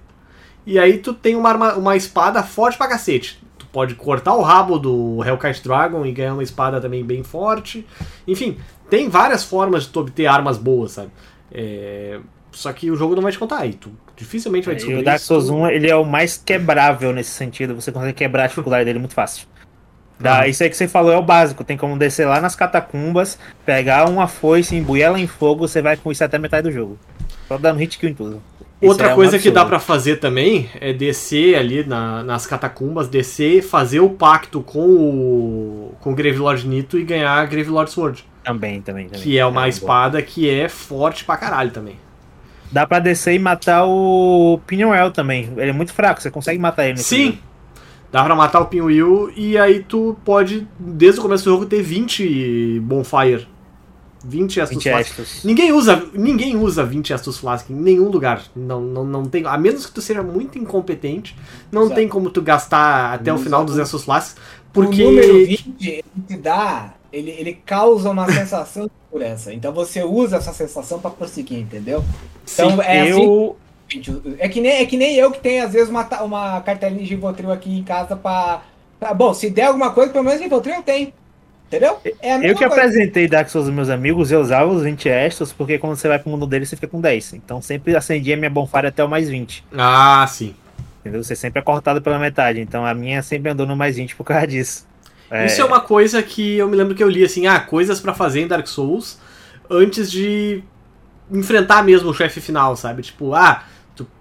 [0.66, 3.40] E aí tu tem uma, arma, uma espada forte pra cacete.
[3.56, 7.86] Tu pode cortar o rabo do Hellkite Dragon e ganhar uma espada também bem forte.
[8.26, 8.58] Enfim,
[8.90, 11.10] tem várias formas de tu obter armas boas, sabe?
[11.52, 12.18] É,
[12.50, 13.64] Só que o jogo não vai te contar.
[13.64, 15.20] E tu dificilmente vai E descobrir o Dark.
[15.20, 17.74] Souls 1 ele é o mais quebrável nesse sentido.
[17.76, 19.46] Você consegue quebrar a dificuldade dele muito fácil.
[20.18, 20.46] Da, Aham.
[20.48, 21.62] Isso aí que você falou é o básico.
[21.62, 25.96] Tem como descer lá nas catacumbas, pegar uma foice, embuir ela em fogo, você vai
[25.96, 26.98] com isso até a metade do jogo.
[27.46, 28.42] Só dando hit kill em tudo.
[28.80, 32.46] Isso Outra é um coisa que dá pra fazer também é descer ali na- nas
[32.46, 37.90] catacumbas, descer, fazer o pacto com o, com o Gravelord Nito e ganhar a Gravelord
[37.90, 38.24] Sword.
[38.44, 39.20] Também, também, também.
[39.22, 39.66] Que é uma bom.
[39.66, 41.96] espada que é forte pra caralho também.
[42.70, 45.48] Dá pra descer e matar o Pinwell também.
[45.56, 46.92] Ele é muito fraco, você consegue matar ele.
[46.94, 47.38] nesse Sim!
[48.10, 51.82] Dá pra matar o Pinwheel e aí tu pode, desde o começo do jogo, ter
[51.82, 53.46] 20 Bonfire.
[54.24, 55.10] 20 Estus 20 Flask.
[55.10, 55.44] Estus.
[55.44, 58.42] Ninguém usa, ninguém usa 20 Estus Flask em nenhum lugar.
[58.56, 61.36] Não, não, não tem, a menos que tu seja muito incompetente,
[61.70, 61.94] não Exato.
[61.96, 66.04] tem como tu gastar até o final dos Estus Flasks, O porque número 20, ele
[66.26, 69.52] te dá, ele, ele causa uma sensação de segurança.
[69.54, 72.04] Então você usa essa sensação pra prosseguir, entendeu?
[72.52, 73.16] Então Sim, é assim, eu.
[73.18, 73.67] gente,
[74.38, 77.10] é que nem é que nem eu que tenho às vezes uma, uma cartelinha de
[77.10, 78.62] Rivotril aqui em casa pra,
[79.00, 81.12] pra- bom, se der alguma coisa, pelo menos Rivotril eu tenho.
[81.66, 81.98] Entendeu?
[82.22, 82.66] É a Eu que coisa.
[82.66, 86.18] apresentei Dark Souls aos meus amigos, eu usava os 20 Estus, porque quando você vai
[86.18, 87.34] pro mundo dele, você fica com 10.
[87.34, 89.64] Então sempre acendia minha bonfire até o mais 20.
[89.76, 90.54] Ah, sim.
[91.00, 91.22] Entendeu?
[91.22, 92.58] Você sempre é cortado pela metade.
[92.60, 94.86] Então a minha sempre andou no mais 20 por causa disso.
[95.44, 98.14] Isso é uma coisa que eu me lembro que eu li assim, ah, coisas pra
[98.14, 99.18] fazer em Dark Souls
[99.68, 100.62] antes de
[101.30, 103.02] enfrentar mesmo o chefe final, sabe?
[103.02, 103.62] Tipo, ah,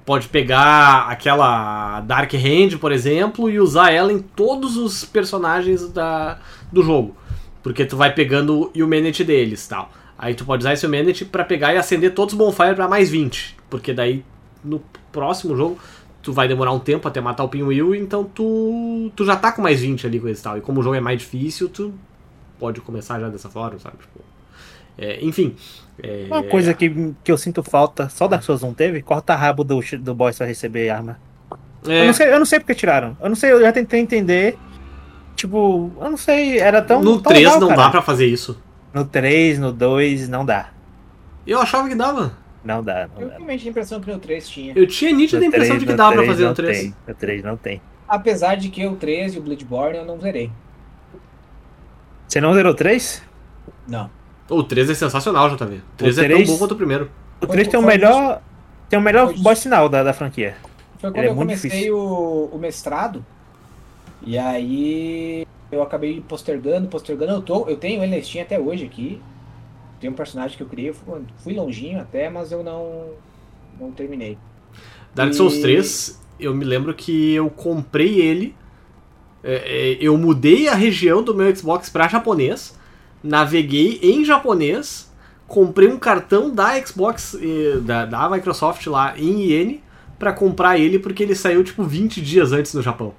[0.07, 6.39] pode pegar aquela Dark Hand, por exemplo, e usar ela em todos os personagens da,
[6.71, 7.13] do jogo.
[7.61, 9.91] Porque tu vai pegando o Humanity deles tal.
[10.17, 13.09] Aí tu pode usar esse Humanity pra pegar e acender todos os Bonfire pra mais
[13.09, 13.57] 20.
[13.69, 14.23] Porque daí
[14.63, 14.81] no
[15.11, 15.77] próximo jogo
[16.23, 19.61] tu vai demorar um tempo até matar o Pinwheel, então tu, tu já tá com
[19.61, 20.57] mais 20 ali com esse tal.
[20.57, 21.93] E como o jogo é mais difícil, tu
[22.57, 23.97] pode começar já dessa forma, sabe?
[23.97, 24.21] Tipo,
[24.97, 25.53] é, enfim.
[26.03, 29.63] É, Uma coisa que, que eu sinto falta, só Dark Souls não teve, corta rabo
[29.63, 31.19] do, do boss pra receber arma.
[31.87, 33.17] é, Eu, não sei, eu não sei porque tiraram.
[33.21, 34.57] Eu não sei, eu já tentei entender.
[35.35, 37.01] Tipo, eu não sei, era tão.
[37.01, 37.81] no tão 3 legal, não cara.
[37.83, 38.61] dá pra fazer isso.
[38.93, 40.69] No 3, no 2, não dá.
[41.45, 42.37] Eu achava que dava.
[42.63, 43.35] Não dá, não Eu dá.
[43.35, 44.73] realmente tinha a impressão que no 3 tinha.
[44.75, 46.79] Eu tinha nítida No impressão 3, de que dava pra 3 fazer não no 3.
[46.79, 47.81] Tem, no 3 não tem.
[48.07, 50.51] Apesar de que o 3 e o Bloodborne eu não zerei.
[52.27, 53.23] Você não zerou o 3?
[53.87, 54.09] Não.
[54.49, 55.77] O 3 é sensacional, JV.
[55.77, 57.09] O 3 é tão 3 bom quanto o primeiro.
[57.41, 58.41] O Foi- 3 tem o melhor.
[58.89, 60.55] Tem o melhor Foi boss final da, da franquia.
[60.99, 63.23] Foi quando Ele é eu muito comecei o, o mestrado.
[64.25, 67.33] E aí eu acabei postergando, postergando.
[67.33, 69.21] Eu, tô, eu tenho ele na Steam até hoje aqui.
[69.99, 70.93] Tem um personagem que eu criei,
[71.43, 73.09] fui longinho até, mas eu não,
[73.79, 74.37] não terminei.
[75.13, 78.55] Dark E- Souls 3, eu me lembro que eu comprei ele.
[79.43, 79.55] é,
[79.93, 82.76] é, eu mudei a região do meu Xbox pra japonês.
[83.23, 85.11] Naveguei em japonês.
[85.47, 89.81] Comprei um cartão da Xbox, eh, da, da Microsoft lá em iene,
[90.19, 93.13] pra comprar ele porque ele saiu tipo 20 dias antes no Japão.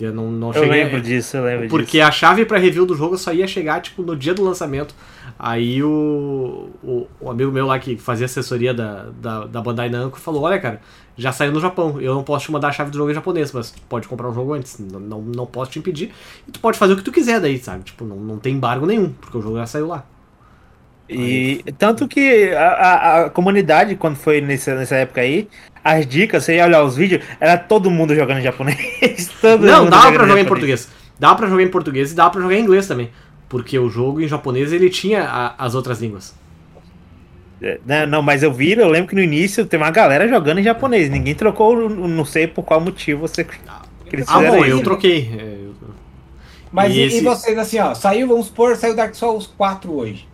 [0.00, 0.84] Eu não, não Eu cheguei.
[0.84, 2.04] lembro disso, eu lembro Porque disso.
[2.06, 4.94] a chave pra review do jogo só ia chegar, tipo, no dia do lançamento.
[5.38, 10.18] Aí o, o, o amigo meu lá que fazia assessoria da, da, da Bandai Namco
[10.18, 10.80] falou, olha, cara,
[11.16, 12.00] já saiu no Japão.
[12.00, 14.28] Eu não posso te mandar a chave do jogo em japonês, mas tu pode comprar
[14.28, 14.78] o jogo antes.
[14.78, 16.12] Não, não, não posso te impedir.
[16.46, 17.84] E tu pode fazer o que tu quiser daí, sabe?
[17.84, 20.04] Tipo, não, não tem embargo nenhum, porque o jogo já saiu lá.
[21.08, 25.48] E tanto que a, a, a comunidade, quando foi nessa, nessa época aí,
[25.82, 29.30] as dicas, você ia olhar os vídeos, era todo mundo jogando em japonês.
[29.40, 30.46] todo não, mundo dava pra jogar em japonês.
[30.48, 30.88] português.
[31.18, 33.10] Dava pra jogar em português e dava pra jogar em inglês também.
[33.48, 36.34] Porque o jogo em japonês ele tinha a- as outras línguas.
[37.62, 40.58] É, Não, não, mas eu vi, eu lembro que no início tem uma galera jogando
[40.58, 41.08] em japonês.
[41.10, 43.46] Ninguém trocou, não sei por qual motivo você.
[43.66, 43.80] Ah,
[44.10, 44.76] fizeram bom, isso.
[44.76, 45.32] eu troquei.
[45.38, 45.74] É, eu-
[46.70, 49.90] Mas E e, esse- e vocês, assim, ó, saiu, vamos supor, saiu Dark Souls 4
[49.92, 50.27] hoje.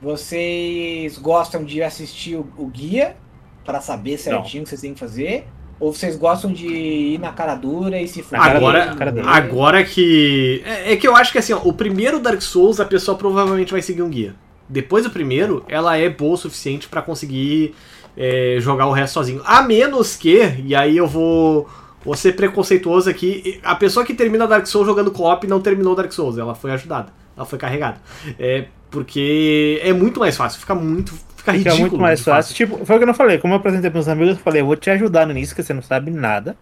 [0.00, 3.16] Vocês gostam de assistir o, o guia
[3.64, 5.46] para saber certinho o que vocês têm que fazer?
[5.78, 8.96] Ou vocês gostam de ir na cara dura e se cara Agora,
[9.26, 10.62] agora que.
[10.64, 13.72] É, é que eu acho que assim, ó, o primeiro Dark Souls a pessoa provavelmente
[13.72, 14.34] vai seguir um guia.
[14.68, 17.74] Depois do primeiro, ela é boa o suficiente pra conseguir
[18.16, 19.42] é, jogar o resto sozinho.
[19.44, 21.68] A menos que, e aí eu vou,
[22.04, 26.12] vou ser preconceituoso aqui, a pessoa que termina Dark Souls jogando co-op não terminou Dark
[26.12, 28.00] Souls, ela foi ajudada, ela foi carregada.
[28.38, 31.12] É, porque é muito mais fácil, fica muito.
[31.12, 31.80] Fica, Fica ridículo.
[31.80, 32.54] muito mais fácil.
[32.54, 33.38] Tipo, foi o que eu não falei.
[33.38, 35.72] Como eu apresentei pros amigos, eu falei, eu vou te ajudar no início, que você
[35.72, 36.54] não sabe nada.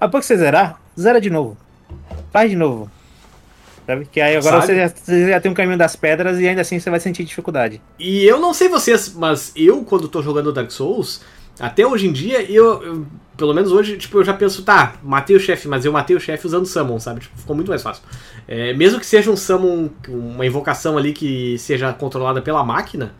[0.00, 1.56] Após que você zerar, zera de novo.
[2.32, 2.90] Faz de novo.
[3.86, 4.08] Sabe?
[4.10, 6.80] Que aí agora você já, você já tem um caminho das pedras e ainda assim
[6.80, 7.80] você vai sentir dificuldade.
[8.00, 11.20] E eu não sei vocês, mas eu, quando tô jogando Dark Souls,
[11.58, 15.36] até hoje em dia, eu, eu- pelo menos hoje, tipo, eu já penso, tá, matei
[15.36, 17.20] o chefe, mas eu matei o chefe usando Summon, sabe?
[17.20, 18.02] Tipo, ficou muito mais fácil.
[18.48, 23.12] É, mesmo que seja um Summon, uma invocação ali que seja controlada pela máquina,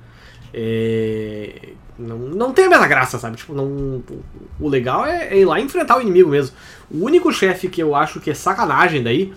[0.55, 3.37] é, não, não tem a mesma graça, sabe?
[3.37, 4.03] Tipo, não,
[4.59, 6.57] o legal é, é ir lá enfrentar o inimigo mesmo.
[6.91, 9.32] O único chefe que eu acho que é sacanagem daí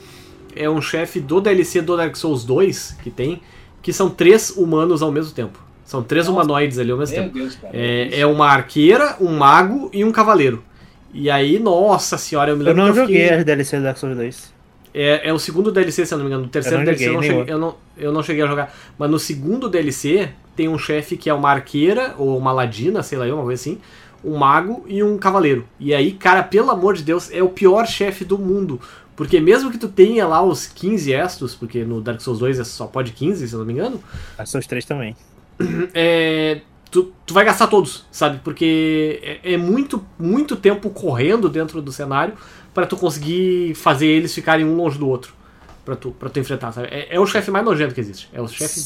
[0.56, 3.42] é um chefe do DLC do Dark Souls 2 que tem,
[3.82, 5.60] que são três humanos ao mesmo tempo.
[5.90, 6.38] São três Nossa.
[6.40, 7.36] humanoides ali ao mesmo Meu tempo.
[7.40, 7.76] Deus, cara.
[7.76, 10.64] É, é uma arqueira, um mago e um cavaleiro.
[11.12, 13.78] E aí, nossa senhora, eu me Eu lembro não que eu joguei fiquei- as DLC
[13.78, 14.54] do Dark Souls 2.
[14.94, 16.44] é, é o segundo DLC, se eu não me engano.
[16.44, 18.72] No terceiro Eu não DLC eu não, cheguei, eu, não, eu não cheguei a jogar.
[19.00, 23.18] Mas no segundo DLC tem um chefe que é uma arqueira, ou uma ladina, sei
[23.18, 23.80] lá, eu, uma coisa assim.
[24.24, 25.66] Um mago e um cavaleiro.
[25.80, 28.80] E aí, cara, pelo amor de Deus, é o pior chefe do mundo.
[29.16, 32.64] Porque mesmo que tu tenha lá os 15 estos, porque no Dark Souls 2 é
[32.64, 34.00] só pode 15, se eu não me engano.
[34.38, 35.16] Dark Souls 3 também.
[35.94, 38.40] é, tu, tu vai gastar todos, sabe?
[38.44, 42.34] Porque é, é muito, muito tempo correndo dentro do cenário
[42.74, 45.38] pra tu conseguir fazer eles ficarem um longe do outro.
[45.86, 46.88] Pra tu, pra tu enfrentar, sabe?
[46.92, 48.30] É, é o chefe mais nojento que existe.
[48.32, 48.80] É o chefe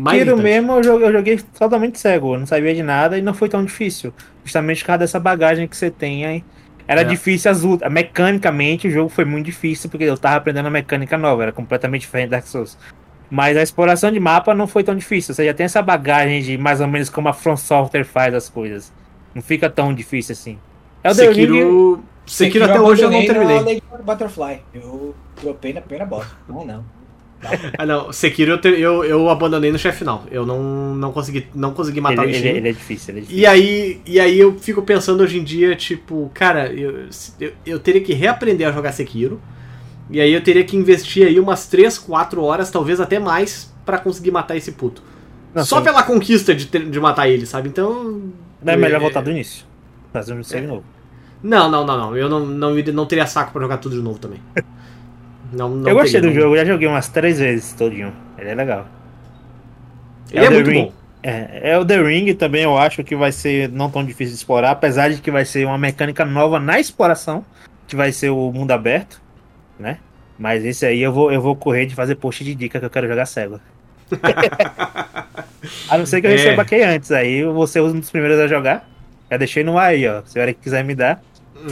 [0.00, 3.22] mais Sekiro mesmo eu joguei, eu joguei totalmente cego, eu não sabia de nada e
[3.22, 4.12] não foi tão difícil.
[4.44, 6.44] Justamente por causa dessa bagagem que você tem aí.
[6.86, 7.04] Era É.
[7.04, 7.90] difícil as lutas.
[7.90, 12.02] Mecanicamente o jogo foi muito difícil, porque eu tava aprendendo a mecânica nova, era completamente
[12.02, 12.76] diferente da Dark Souls.
[13.30, 15.32] Mas a exploração de mapa não foi tão difícil.
[15.34, 18.48] Você já tem essa bagagem de mais ou menos como a From Software faz as
[18.48, 18.92] coisas.
[19.34, 20.58] Não fica tão difícil assim.
[21.04, 21.34] É o Ring.
[21.34, 23.60] Sekiro, Sekiro até hoje eu não terminei.
[23.60, 24.60] Lady Butterfly.
[24.74, 26.36] Eu dropei na primeira bosta.
[26.48, 26.84] Não, não.
[27.78, 28.12] Ah, não.
[28.12, 30.24] Sekiro eu, te- eu, eu abandonei no chefe final.
[30.30, 32.56] Eu não, não, consegui, não consegui matar Ele, o ele, bichinho.
[32.56, 33.42] ele é difícil, ele é difícil.
[33.42, 37.06] E aí, e aí eu fico pensando hoje em dia, tipo, cara, eu,
[37.40, 39.40] eu, eu teria que reaprender a jogar Sekiro.
[40.10, 43.98] E aí eu teria que investir aí umas 3, 4 horas, talvez até mais, pra
[43.98, 45.02] conseguir matar esse puto.
[45.54, 47.68] Não, Só só- pela conquista de, ter- de matar ele, sabe?
[47.68, 48.22] Então.
[48.62, 49.64] Não é melhor é- voltar do início.
[50.12, 50.84] Fazer um save novo.
[51.42, 52.16] Não, não, não, não.
[52.16, 54.40] Eu não, não, não teria saco pra jogar tudo de novo também.
[55.52, 56.40] Não, não eu gostei teria, do não.
[56.42, 58.12] jogo, já joguei umas três vezes todinho.
[58.38, 58.86] Ele é legal.
[60.30, 60.84] Ele é, o The muito Ring.
[60.84, 60.92] bom.
[61.24, 64.38] É, é o The Ring também, eu acho que vai ser não tão difícil de
[64.38, 67.44] explorar, apesar de que vai ser uma mecânica nova na exploração,
[67.88, 69.20] que vai ser o mundo aberto,
[69.80, 69.98] né?
[70.38, 72.90] Mas esse aí eu vou, eu vou correr de fazer post de dica que eu
[72.90, 73.60] quero jogar cego.
[75.88, 76.36] a não ser que eu É.
[76.36, 78.88] receba aqui antes, aí vou ser um dos primeiros a jogar.
[79.30, 80.22] Já deixei no ar aí, ó.
[80.24, 81.22] Se a hora que quiser me dar.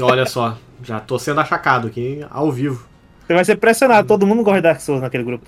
[0.00, 2.86] Olha só, já tô sendo achacado aqui ao vivo.
[3.26, 5.46] Você vai ser pressionado, todo mundo gosta de Dark Souls naquele grupo.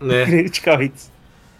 [0.00, 0.24] Né?
[0.26, 1.10] Critical Hits.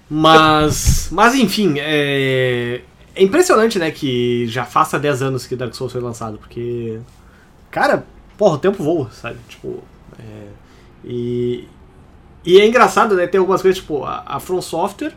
[0.08, 2.80] Mas, mas enfim, é...
[3.14, 6.98] é impressionante, né, que já faça 10 anos que Dark Souls foi lançado, porque,
[7.70, 8.04] cara,
[8.36, 9.38] porra, o tempo voa, sabe?
[9.48, 9.84] Tipo,
[10.20, 10.46] é...
[11.04, 11.66] e,
[12.44, 15.12] e é engraçado, né, tem algumas coisas, tipo, a, a From Software,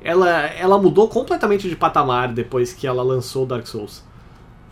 [0.00, 4.04] ela, ela mudou completamente de patamar depois que ela lançou Dark Souls.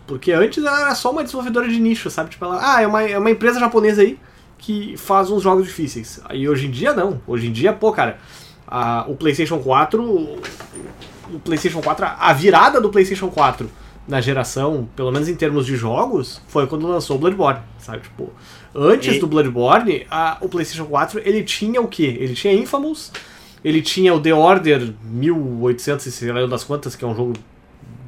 [0.07, 2.29] Porque antes ela era só uma desenvolvedora de nicho, sabe?
[2.29, 4.19] Tipo, ela, ah, é uma, é uma empresa japonesa aí
[4.57, 6.21] que faz uns jogos difíceis.
[6.25, 7.19] Aí hoje em dia não.
[7.27, 8.19] Hoje em dia, pô, cara,
[8.67, 13.69] a- o PlayStation 4, o PlayStation 4, a virada do PlayStation 4
[14.07, 18.03] na geração, pelo menos em termos de jogos, foi quando lançou Bloodborne, sabe?
[18.03, 18.31] Tipo,
[18.75, 22.17] antes E- do Bloodborne, a- o PlayStation 4 ele tinha o quê?
[22.19, 23.11] Ele tinha Infamous,
[23.63, 27.33] ele tinha o The Order 1800 e sei lá das quantas, que é um jogo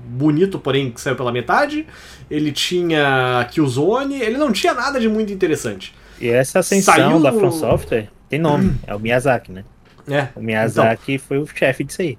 [0.09, 1.85] bonito, porém que saiu pela metade.
[2.29, 5.93] Ele tinha Killzone, ele não tinha nada de muito interessante.
[6.19, 9.63] E essa ascensão Saiu- da From Software tem nome, é o Miyazaki, né?
[10.09, 12.17] É, O Miyazaki foi o chefe disso aí.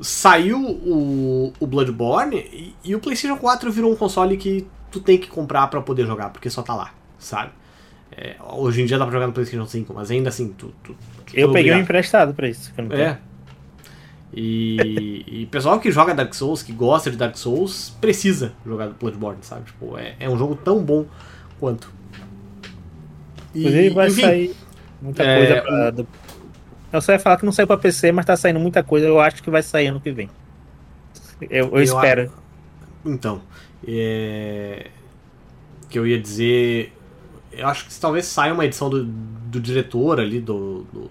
[0.00, 5.18] saiu o, o Bloodborne e, e o PlayStation 4 virou um console que tu tem
[5.18, 7.50] que comprar pra poder jogar, porque só tá lá, sabe?
[8.12, 10.74] É, hoje em dia dá pra jogar no PlayStation 5, mas ainda assim, tu.
[10.82, 10.96] tu
[11.26, 12.72] tu Eu peguei um emprestado pra isso.
[12.90, 13.18] É.
[14.30, 19.64] E, pessoal que joga Dark Souls, que gosta de Dark Souls, precisa jogar Bloodborne, sabe?
[19.64, 21.06] Tipo, é, é um jogo tão bom
[21.58, 21.90] quanto.
[23.54, 24.56] E, Inclusive vai enfim, sair
[25.00, 25.90] muita é, coisa pra.
[25.90, 26.08] Do...
[26.92, 29.06] Eu só ia falar que não saiu pra PC, mas tá saindo muita coisa.
[29.06, 30.28] Eu acho que vai sair ano que vem.
[31.40, 32.32] Eu, eu Eu espero.
[33.04, 33.40] Então,
[33.86, 34.88] é...
[35.88, 36.92] que eu ia dizer,
[37.52, 41.10] eu acho que talvez saia uma edição do, do diretor ali do, do,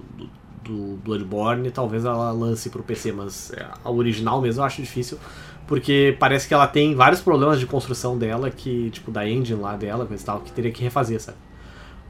[0.63, 5.17] do- Bloodborne, talvez ela lance pro PC, mas é, a original mesmo eu acho difícil,
[5.65, 9.77] porque parece que ela tem vários problemas de construção dela, que tipo da engine lá
[9.77, 11.37] dela, coisa tal, que teria que refazer, sabe?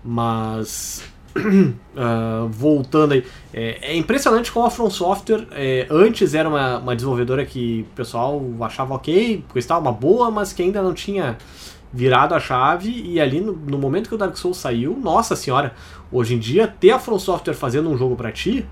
[0.04, 1.04] Mas
[1.96, 3.24] ah, voltando aí,
[3.54, 7.96] é, é impressionante como a From Software é, antes era uma, uma desenvolvedora que o
[7.96, 11.38] pessoal achava ok, porque estava uma boa, mas que ainda não tinha
[11.92, 13.02] virado a chave.
[13.06, 15.74] E ali no, no momento que o Dark Souls saiu, nossa senhora,
[16.12, 18.66] hoje em dia ter a From Software fazendo um jogo pra ti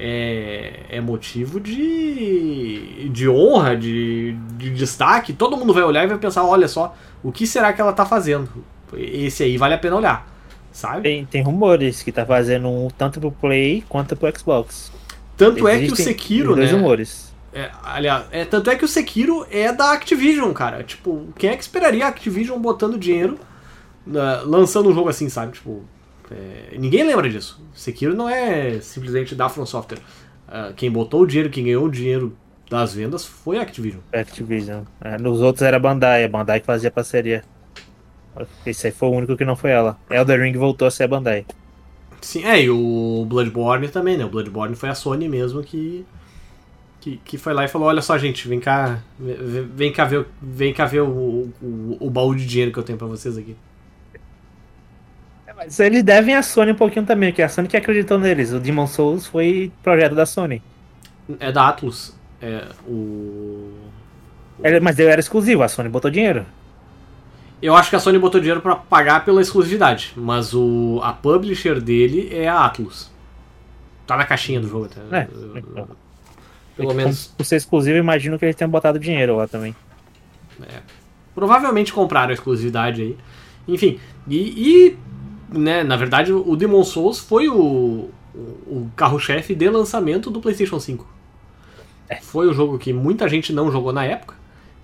[0.00, 5.34] é, é motivo de, de honra, de, de destaque.
[5.34, 8.06] Todo mundo vai olhar e vai pensar: olha só, o que será que ela tá
[8.06, 8.48] fazendo?
[8.96, 10.26] Esse aí vale a pena olhar,
[10.72, 11.02] sabe?
[11.02, 14.90] Tem, tem rumores que tá fazendo um tanto pro Play quanto pro Xbox.
[15.36, 16.66] Tanto é que o Existem Sekiro, né?
[16.66, 17.29] rumores.
[17.52, 20.84] É, aliás, é, tanto é que o Sekiro é da Activision, cara.
[20.84, 23.38] Tipo, quem é que esperaria a Activision botando dinheiro,
[24.06, 25.52] na- lançando um jogo assim, sabe?
[25.52, 25.82] Tipo,
[26.30, 27.60] é, ninguém lembra disso.
[27.74, 29.98] Sekiro não é simplesmente da From Software.
[30.46, 32.36] Ah, quem botou o dinheiro, quem ganhou o dinheiro
[32.70, 34.00] das vendas foi a Activision.
[34.12, 34.82] Activision.
[35.00, 37.42] É, nos outros era a Bandai, a Bandai que fazia parceria.
[38.64, 39.98] Esse aí foi o único que não foi ela.
[40.08, 41.44] Elder Ring voltou a ser a Bandai.
[42.20, 44.24] Sim, é, e o Bloodborne também, né?
[44.24, 46.04] O Bloodborne foi a Sony mesmo que,
[47.00, 49.00] que, que foi lá e falou, olha só, gente, vem cá,
[49.74, 52.82] vem, cá ver, o- vem cá ver o, o, o baú de dinheiro que eu
[52.82, 53.56] tenho pra vocês aqui.
[55.56, 58.52] Mas eles devem a Sony um pouquinho também, que é a Sony que acreditou neles.
[58.52, 60.62] O Demon Souls foi projeto da Sony.
[61.38, 62.14] É da Atlus.
[62.40, 63.72] É, o...
[64.62, 66.46] Ele- mas era exclusivo, a Sony botou dinheiro.
[67.60, 71.78] Eu acho que a Sony botou dinheiro pra pagar pela exclusividade, mas o, a publisher
[71.80, 73.10] dele é a Atlus.
[74.06, 75.00] Tá na caixinha do jogo até.
[75.14, 75.28] É,
[76.76, 77.26] Pelo menos.
[77.36, 79.74] Por ser exclusivo, imagino que eles tenham botado dinheiro lá também.
[81.34, 83.16] Provavelmente compraram a exclusividade aí.
[83.68, 83.98] Enfim,
[84.28, 84.98] e, e,
[85.56, 91.06] né, na verdade, o Demon Souls foi o, o, carro-chefe de lançamento do PlayStation 5.
[92.22, 94.34] Foi o jogo que muita gente não jogou na época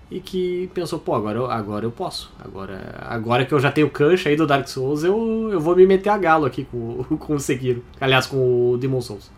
[0.09, 2.31] e que pensou, pô, agora eu, agora eu posso.
[2.39, 5.85] Agora, agora que eu já tenho cancha aí do Dark Souls, eu, eu vou me
[5.85, 7.83] meter a galo aqui com, o- com o Sekiro.
[7.99, 9.29] Aliás, com o Demon Souls.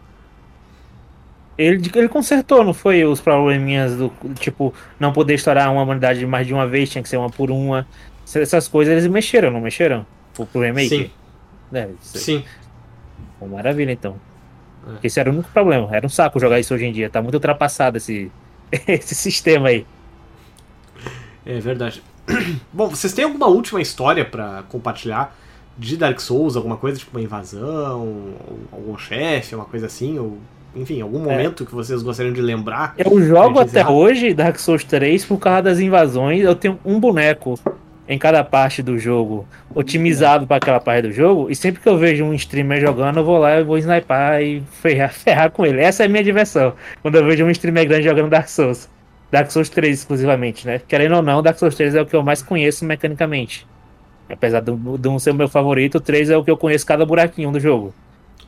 [1.59, 3.03] Ele, ele consertou, não foi?
[3.03, 7.09] Os probleminhas do tipo, não poder estourar uma unidade mais de uma vez, tinha que
[7.09, 7.85] ser uma por uma.
[8.33, 10.05] Essas coisas eles mexeram, não mexeram?
[10.33, 10.87] Pro, pro remake?
[10.87, 11.11] Sim.
[11.73, 12.23] É, isso aí.
[12.23, 12.43] Sim.
[13.37, 14.15] Pô, maravilha, então.
[14.87, 15.05] É.
[15.05, 15.93] Esse era o único problema.
[15.93, 17.09] Era um saco jogar isso hoje em dia.
[17.09, 18.31] Tá muito ultrapassado esse,
[18.87, 19.85] esse sistema aí.
[21.45, 22.01] É verdade.
[22.71, 25.35] Bom, vocês têm alguma última história pra compartilhar
[25.77, 26.55] de Dark Souls?
[26.55, 28.33] Alguma coisa, tipo uma invasão,
[28.71, 30.17] algum chefe, uma coisa assim?
[30.17, 30.37] Ou,
[30.75, 32.93] enfim, algum momento que vocês gostariam de lembrar?
[32.97, 36.41] Eu jogo até hoje Dark Souls 3 por causa das invasões.
[36.43, 37.59] Eu tenho um boneco
[38.07, 41.47] em cada parte do jogo, otimizado para aquela parte do jogo.
[41.49, 44.61] E sempre que eu vejo um streamer jogando, eu vou lá e vou snipar e
[44.81, 45.79] ferrar, ferrar com ele.
[45.81, 46.73] Essa é a minha diversão.
[47.01, 48.89] Quando eu vejo um streamer grande jogando Dark Souls.
[49.31, 50.81] Dark Souls 3 exclusivamente, né?
[50.87, 53.67] Querendo ou não, Dark Souls 3 é o que eu mais conheço mecanicamente.
[54.27, 56.57] Apesar de um- de um ser o meu favorito, o 3 é o que eu
[56.57, 57.93] conheço cada buraquinho do jogo.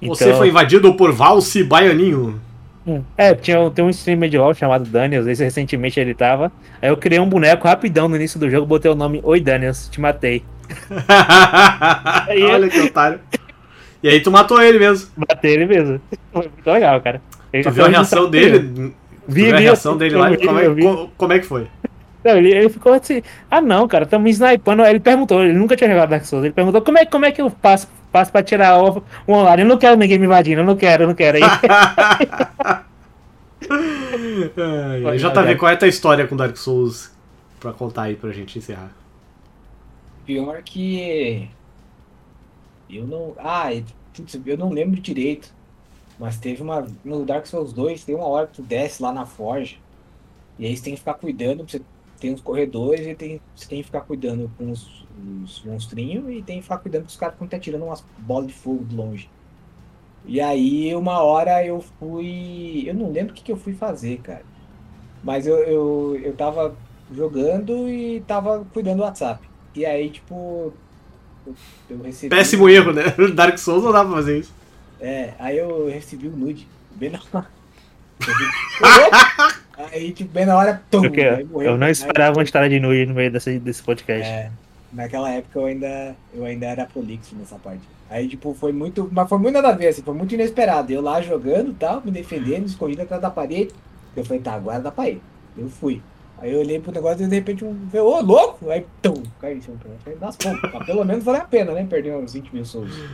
[0.02, 2.40] Você Então- foi invadido por Valse Baianinho.
[2.88, 3.04] Hum.
[3.16, 6.52] É, tinha, tem um streamer de LoL chamado Daniels, esse recentemente ele tava.
[6.82, 9.88] Aí eu criei um boneco rapidão no início do jogo, botei o nome Oi Daniels,
[9.90, 10.44] te matei.
[12.52, 13.20] Olha que otário.
[14.04, 15.10] E aí tu matou ele mesmo.
[15.16, 16.02] Matei ele mesmo.
[16.34, 17.22] Foi muito legal, cara.
[17.54, 18.94] Ele Tu viu a reação dele?
[19.28, 20.30] Vi, viu a vi, reação dele lá?
[20.30, 20.82] vi, Como é, vi.
[20.82, 21.68] co- como é que foi?
[22.24, 24.82] Não, ele, ele ficou assim, ah não, cara, estamos snipando.
[24.84, 26.46] Aí ele perguntou, ele nunca tinha jogado Dark Souls.
[26.46, 29.64] Ele perguntou como é, como é que eu passo, passo pra tirar o, o online.
[29.64, 31.38] Eu não quero ninguém me invadindo, eu não quero, eu não quero.
[31.38, 31.44] Aí,
[33.70, 37.12] Ai, ai, JV, qual é a tua história com Dark Souls?
[37.62, 38.92] pra contar aí pra gente encerrar?
[40.26, 41.48] Pior que.
[42.90, 43.34] Eu não.
[43.38, 43.84] Ah, é-
[44.46, 45.54] eu não lembro direito.
[46.20, 46.86] Mas teve uma.
[47.06, 49.78] No Dark Souls 2, tem uma hora que tu desce lá na Forja.
[50.60, 51.70] E aí você tem que ficar cuidando.
[51.70, 51.82] Você
[52.20, 55.01] tem uns corredores e tem, você tem que ficar cuidando com os,
[55.44, 58.48] os monstrinhos e tem que ficar cuidando com os caras que estão tirando umas bolas
[58.48, 59.30] de fogo de longe.
[60.26, 62.84] E aí, uma hora eu fui.
[62.86, 64.44] Eu não lembro o que, que eu fui fazer, cara.
[65.24, 66.76] Mas eu, eu, eu tava
[67.14, 69.48] jogando e tava cuidando do WhatsApp.
[69.76, 70.74] E aí, tipo.
[71.46, 71.56] Eu,
[71.90, 72.36] eu recebi.
[72.36, 73.04] Péssimo erro, né?
[73.34, 74.54] Dark Souls não dá pra fazer isso.
[75.00, 76.68] É, aí eu recebi o nude.
[76.96, 77.48] Bem na hora.
[79.80, 80.84] Eu aí, tipo, bem na hora.
[80.92, 81.72] Tum, aí morreu.
[81.72, 84.30] eu não Aí, esperava uma história de nude no meio desse, desse podcast.
[84.30, 84.52] É,
[84.92, 87.84] naquela época eu ainda, eu ainda era prolixo nessa parte.
[88.10, 89.10] Aí, tipo, foi muito.
[89.12, 90.92] Mas foi muito nada a ver, assim, foi muito inesperado.
[90.92, 93.72] Eu lá jogando tal, me defendendo, escondido atrás da parede.
[94.16, 95.22] Eu falei, tá, agora dá pra ir.
[95.58, 96.02] Eu fui.
[96.38, 97.88] Aí eu olhei pro negócio e de repente um.
[97.94, 98.70] Ô, louco!
[98.70, 100.74] Aí, tum, caí em cima do Falei, das poucas.
[100.74, 101.86] Mas pelo menos valeu a pena, né?
[101.86, 102.90] Perder uns 20 mil souls.
[102.90, 103.08] Isso,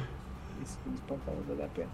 [0.63, 1.89] isso pode falar, valeu a pena.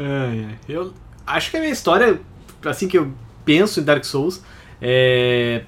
[0.00, 0.58] Ai.
[0.68, 0.92] Eu
[1.26, 2.18] acho que a minha história,
[2.64, 3.12] assim que eu
[3.44, 4.42] penso em Dark Souls,
[4.80, 5.64] é.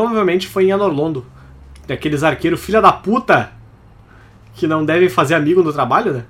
[0.00, 1.24] Provavelmente foi em Anorlondo.
[1.88, 3.50] Daqueles arqueiros filha da puta
[4.54, 6.24] que não devem fazer amigo no trabalho, né?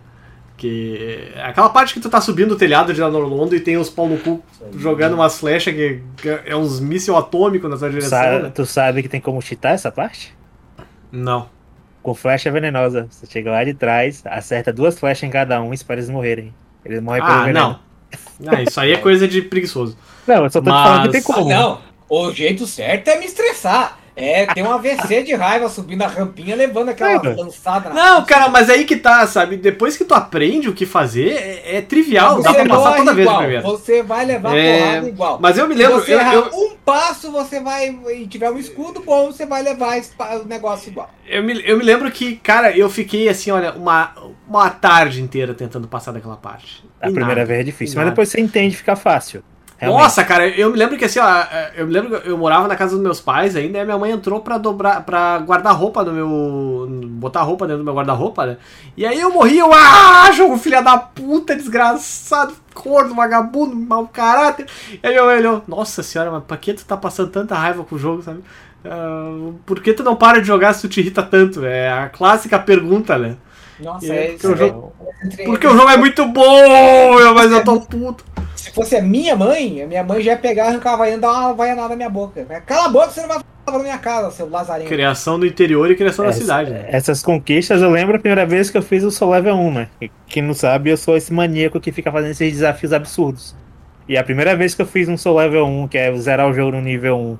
[0.56, 1.32] Que.
[1.34, 4.08] é Aquela parte que tu tá subindo o telhado de Anorlondo e tem os pau
[4.08, 4.40] no cu
[4.78, 6.00] jogando umas flechas que,
[6.44, 8.52] é uns míssil atômico na tua direção, Sabe- né?
[8.54, 10.32] tu sabe que tem como cheatar essa parte?
[11.10, 11.48] Não.
[12.04, 13.08] Com flecha venenosa.
[13.10, 16.54] Você chega lá de trás, acerta duas flechas em cada um e espera eles morrerem.
[16.84, 17.80] Eles morrem pelo Ah, veneno.
[18.40, 18.52] não.
[18.54, 19.96] Ah, isso aí é coisa de preguiçoso.
[20.24, 21.48] Não, eu só tô te falando que tem Mas- Ah, como.
[21.50, 21.85] não!
[22.08, 23.98] O jeito certo é me estressar.
[24.18, 27.34] É ter um AVC de raiva subindo a rampinha, levando aquela É.
[27.34, 29.58] lançada na Não, cara, mas aí que tá, sabe?
[29.58, 33.12] Depois que tu aprende o que fazer, é, é trivial, dá Você pra passar toda
[33.12, 33.62] vez igual, primeiro.
[33.62, 35.38] Você vai levar É, porrada igual.
[35.38, 37.88] Mas eu me Se lembro, você eu, errar eu, um passo, você vai.
[38.14, 39.98] E tiver um escudo bom, você vai levar
[40.42, 41.10] o negócio igual.
[41.26, 44.14] eu, me, eu me lembro que, cara, eu fiquei assim, olha, uma,
[44.48, 46.82] uma tarde inteira tentando passar daquela parte.
[47.02, 48.10] A E primeira nada, vez é difícil, mas nada.
[48.12, 49.42] depois você entende, fica fácil.
[49.78, 50.02] Realmente.
[50.02, 51.26] Nossa, cara, eu me lembro que assim, ó,
[51.74, 53.98] eu me lembro que eu morava na casa dos meus pais ainda, e a minha
[53.98, 56.86] mãe entrou pra dobrar, para guardar roupa no meu.
[57.10, 58.56] botar roupa dentro do meu guarda-roupa, né?
[58.96, 64.66] E aí eu morri, eu, ah, jogo filha da puta, desgraçado, corno, vagabundo, mau caráter.
[65.02, 67.96] E aí mãe olhou, nossa senhora, mas pra que tu tá passando tanta raiva com
[67.96, 68.42] o jogo, sabe?
[68.82, 71.66] Ah, por que tu não para de jogar se tu te irrita tanto?
[71.66, 73.36] É a clássica pergunta, né?
[73.80, 74.52] Nossa, E é porque isso.
[74.52, 74.92] o jogo-
[75.24, 78.24] Entre- Porque o jogo é muito bom, mas eu tô puto.
[78.54, 81.20] Se fosse a minha mãe, a minha mãe já ia pegar, arrancar a vaiana e
[81.20, 82.44] dar uma vaianada na minha boca.
[82.66, 84.88] Cala a boca, você não vai falar na minha casa, seu lazarinho.
[84.88, 86.84] Criação do interior e criação da Essa- cidade, né?
[86.88, 89.88] Essas conquistas eu lembro a primeira vez que eu fiz o Soul Level 1, né?
[90.00, 93.54] E Quem não sabe, eu sou esse maníaco que fica fazendo esses desafios absurdos.
[94.08, 96.52] E a primeira vez que eu fiz um Soul Level 1, que é zerar o
[96.54, 97.38] jogo no nível 1,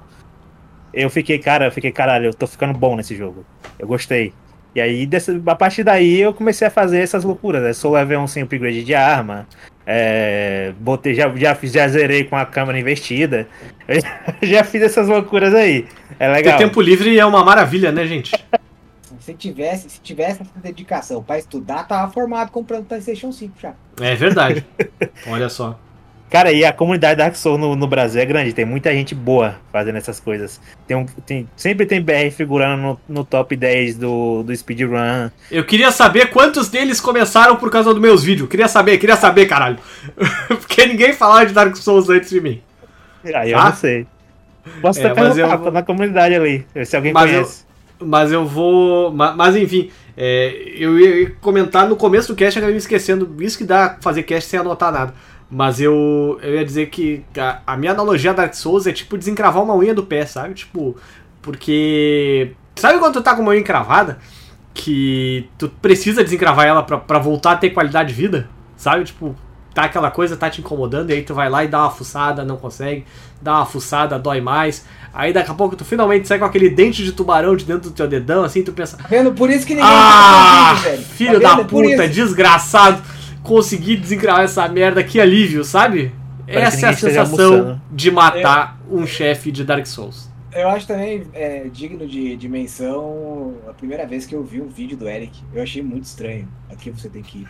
[0.92, 3.44] eu fiquei, cara, eu fiquei, caralho, eu tô ficando bom nesse jogo.
[3.78, 4.32] Eu gostei.
[4.76, 7.72] E aí, dessa, a partir daí, eu comecei a fazer essas loucuras, né?
[7.72, 9.46] Soul Level 1 sem upgrade de arma,
[9.86, 13.48] é, botei, já, já, fiz- já zerei com a câmera investida.
[14.42, 15.86] já fiz essas loucuras aí.
[16.20, 16.58] É Ter legal.
[16.58, 18.32] tempo livre é uma maravilha, né, gente?
[19.20, 23.72] Se tivesse, se tivesse essa dedicação pra estudar, tava formado comprando PlayStation 5 já.
[23.98, 24.62] É verdade.
[25.26, 25.80] Olha só.
[26.28, 29.54] Cara, e a comunidade Dark Souls no, no Brasil é grande, tem muita gente boa
[29.72, 30.60] fazendo essas coisas.
[30.86, 35.30] Tem um, tem, sempre tem BR figurando no, no top 10 do, do speedrun.
[35.50, 38.48] Eu queria saber quantos deles começaram por causa dos meus vídeos.
[38.48, 39.78] Queria saber, queria saber, caralho.
[40.48, 42.60] Porque ninguém falava de Dark Souls antes de mim.
[43.34, 43.66] Aí eu Ah?
[43.66, 44.06] não sei.
[44.82, 47.64] Posso É, até mas eu perguntar vou- na comunidade ali, se alguém Mas eu- conhece.
[47.98, 49.10] Mas eu vou.
[49.12, 53.34] ma- Mas, enfim, é, eu ia comentar no começo do cast, acabei me esquecendo.
[53.40, 55.14] Isso que dá fazer cast sem anotar nada.
[55.50, 59.16] Mas eu, eu ia dizer que a, a minha analogia a Dark Souls é tipo
[59.16, 60.54] desencravar uma unha do pé, sabe?
[60.54, 60.96] Tipo,
[61.40, 62.52] porque.
[62.74, 64.18] Sabe quando tu tá com uma unha encravada?
[64.74, 68.48] Que tu precisa desencravar ela pra, pra voltar a ter qualidade de vida?
[68.76, 69.04] Sabe?
[69.04, 69.34] Tipo,
[69.76, 72.42] tá aquela coisa, tá te incomodando, e aí tu vai lá e dá uma fuçada,
[72.42, 73.04] não consegue,
[73.42, 74.86] dá uma fuçada, dói mais.
[75.12, 77.94] Aí daqui a pouco tu finalmente sai com aquele dente de tubarão de dentro do
[77.94, 79.32] teu dedão, assim, tu pensa, Tá vendo?
[79.32, 81.02] Por isso que ninguém ah, tá vídeo, velho.
[81.04, 83.02] filho Tá da puta, desgraçado,
[83.46, 86.12] consegui desencravar essa merda, que alívio, sabe?
[86.46, 90.28] Parece Essa é a sensação de matar um chefe de Dark Souls.
[90.52, 94.68] Eu acho também é, digno de, de menção a primeira vez que eu vi um
[94.68, 95.42] vídeo do Eric.
[95.52, 96.48] Eu achei muito estranho.
[96.70, 97.48] Aqui você tem que ir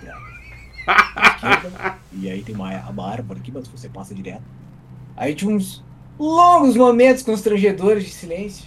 [0.84, 4.42] pra esquerda, e aí tem uma, uma árvore aqui, mas você passa direto.
[5.16, 5.84] Aí tinha uns
[6.18, 8.66] longos momentos constrangedores de silêncio.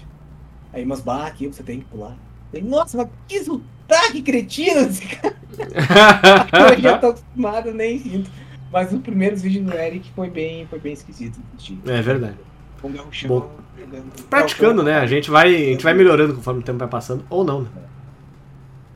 [0.72, 2.16] Aí umas barras aqui, você tem que pular.
[2.52, 3.44] Falei, Nossa, mas que
[3.90, 5.36] sotaque cretino desse cara.
[6.74, 8.30] Eu já tô acostumado, nem sinto.
[8.72, 11.34] Mas os primeiros vídeos do Eric foi bem, foi bem esquisito.
[11.40, 11.80] de assistir.
[11.88, 12.36] É verdade.
[12.82, 13.28] Com garruchão.
[13.30, 13.52] Bom.
[13.78, 15.00] jogando- Praticando, né?
[15.00, 17.70] A gente vai, a gente vai melhorando conforme o tempo vai passando, ou não, né?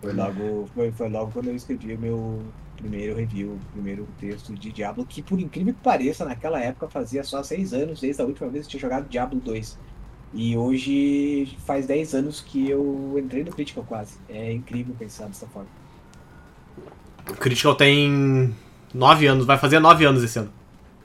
[0.02, 2.42] Foi logo, foi, foi logo quando eu escrevi o meu
[2.78, 7.24] primeiro review, o primeiro texto de Diablo, que por incrível que pareça, naquela época fazia
[7.24, 9.80] só seis anos desde a última vez que eu tinha jogado Diablo 2.
[10.34, 14.18] E hoje faz 10 anos que eu entrei no Critical quase.
[14.28, 15.70] É incrível pensar dessa forma.
[17.30, 18.54] O Critical tem
[18.94, 20.52] 9 anos, vai fazer 9 anos esse ano.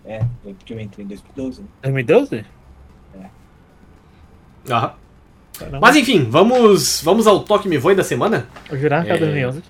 [0.05, 1.69] É, foi porque eu entrei em 2012, né?
[1.83, 2.45] 2012?
[4.71, 4.93] Aham.
[5.59, 5.81] Caramba.
[5.81, 8.49] Mas enfim, vamos, vamos ao toque me voe da semana?
[8.71, 9.25] Eu jurava que era É.
[9.27, 9.63] 2011.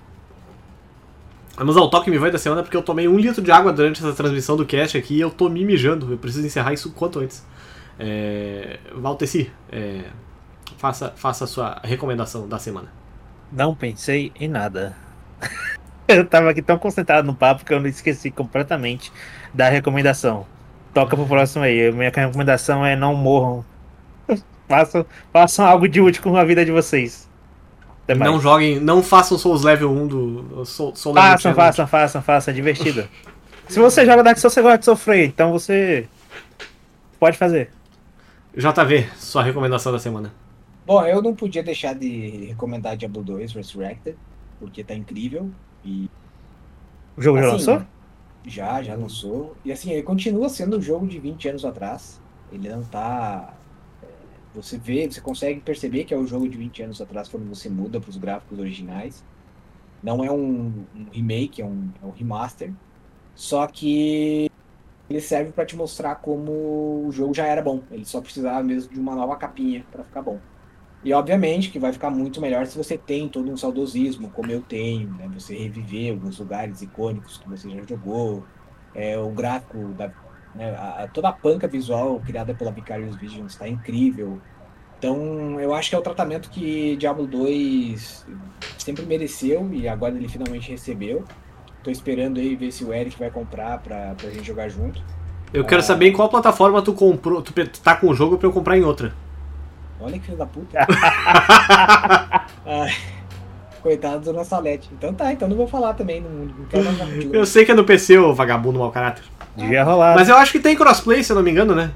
[1.57, 3.99] Vamos ao toque me voe da semana porque eu tomei um litro de água durante
[3.99, 6.11] essa transmissão do cast aqui e eu tô me mijando.
[6.13, 7.45] Eu preciso encerrar isso quanto antes.
[7.99, 8.79] É...
[8.95, 10.03] Valteci, é...
[10.77, 12.91] faça, faça a sua recomendação da semana.
[13.51, 14.95] Não pensei em nada.
[16.07, 19.11] eu tava aqui tão concentrado no papo que eu não esqueci completamente
[19.53, 20.45] da recomendação.
[20.93, 21.91] Toca pro próximo aí.
[21.91, 23.65] Minha recomendação é não morram.
[24.67, 27.29] façam, façam algo de útil com a vida de vocês.
[28.03, 28.31] Até mais.
[28.31, 32.51] Não joguem, não façam Souls Level 1 do Soul, Soul Level Façam, façam, façam, façam.
[32.51, 33.07] É divertido.
[33.67, 35.25] Se você joga Dark Souls, você gosta de sofrer.
[35.27, 36.07] Então você
[37.19, 37.69] pode fazer.
[38.55, 40.33] JV, sua recomendação da semana.
[40.85, 44.19] Bom, eu não podia deixar de recomendar Diablo 2 Resurrected,
[44.57, 45.55] porque tá incrível.
[45.83, 46.11] E
[47.15, 47.87] O jogo já Assim, lançou?
[48.45, 49.59] Já, já lançou.
[49.65, 52.23] E assim, ele continua sendo um jogo de 20 anos atrás.
[52.51, 53.59] Ele não tá.
[54.01, 54.07] é,
[54.53, 57.69] Você vê, você consegue perceber que é um jogo de 20 anos atrás quando você
[57.69, 59.25] muda para os gráficos originais.
[60.01, 62.75] Não é um, um remake, é um, é um remaster.
[63.35, 64.49] Só que
[65.09, 67.87] ele serve para te mostrar como o jogo já era bom.
[67.91, 70.45] Ele só precisava mesmo de uma nova capinha para ficar bom.
[71.03, 74.63] E obviamente que vai ficar muito melhor se você tem todo um saudosismo, como eu
[74.65, 75.29] tenho, né?
[75.29, 78.49] Você reviver alguns lugares icônicos que você já jogou,
[78.93, 80.13] é, o gráfico, da,
[80.53, 80.71] né?
[80.75, 84.43] a- toda a panca visual criada pela Vicarious Vision está incrível.
[84.97, 88.25] Então eu acho que é o tratamento que Diablo 2
[88.77, 91.25] sempre mereceu e agora ele finalmente recebeu.
[91.83, 95.01] Tô esperando aí ver se o Eric vai comprar pra, pra gente jogar junto.
[95.53, 95.83] Eu quero Ah.
[95.83, 98.83] saber em qual plataforma tu comprou, tu tá com o jogo pra eu comprar em
[98.83, 99.13] outra.
[99.99, 100.77] Olha que filho da puta.
[102.65, 102.93] Ai,
[103.81, 104.89] coitado do nosso Salete.
[104.93, 106.21] Então tá, então não vou falar também.
[106.21, 107.09] Não, não quero falar.
[107.33, 109.23] Eu sei que é no PC, ô vagabundo mau caráter.
[109.55, 110.15] Devia rolar.
[110.15, 111.91] Mas eu acho que tem crossplay, se eu não me engano, né?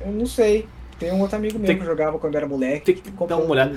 [0.00, 0.66] Eu não sei.
[0.98, 2.92] Tem um outro amigo meu Tem- que jogava quando era moleque.
[2.92, 3.76] tem que dar uma olhada.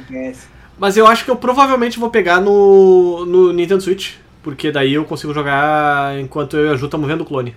[0.80, 4.14] Mas eu acho que eu provavelmente vou pegar no, no Nintendo Switch.
[4.44, 7.56] Porque daí eu consigo jogar enquanto eu e a Ju estamos vendo o clone.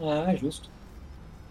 [0.00, 0.70] Ah, justo.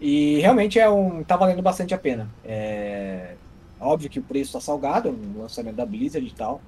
[0.00, 1.22] E realmente é um.
[1.22, 2.28] tá valendo bastante a pena.
[2.44, 3.34] É
[3.80, 6.60] óbvio que o preço tá salgado, um lançamento da Blizzard e tal.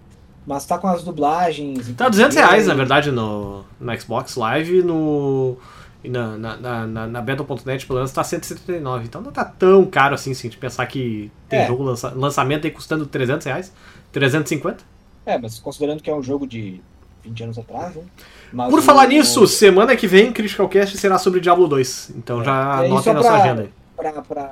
[0.46, 1.92] Mas tá com as dublagens.
[1.96, 5.56] Tá 200 reais, na verdade, no, no Xbox Live e no.
[6.02, 9.04] E na, na, na, na, na Battle.net, pelo menos, tá 179.
[9.04, 11.66] Então não tá tão caro assim, se a gente pensar que tem É.
[11.66, 13.72] jogo lança, lançamento aí custando 300 reais.
[14.12, 14.82] 350.
[15.26, 16.80] É, mas considerando que é um jogo de
[17.22, 18.02] 20 anos atrás, né?
[18.52, 22.10] Mas Por o- falar nisso, semana que vem, Critical Cast será sobre Diablo 2.
[22.16, 23.70] Então já É, anotem na sua agenda aí.
[23.96, 24.42] pra, pra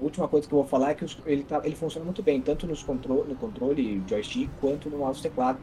[0.00, 2.40] a última coisa que eu vou falar é que ele, tá, ele funciona muito bem,
[2.40, 5.58] tanto nos contro no controle joystick quanto no mouse teclado,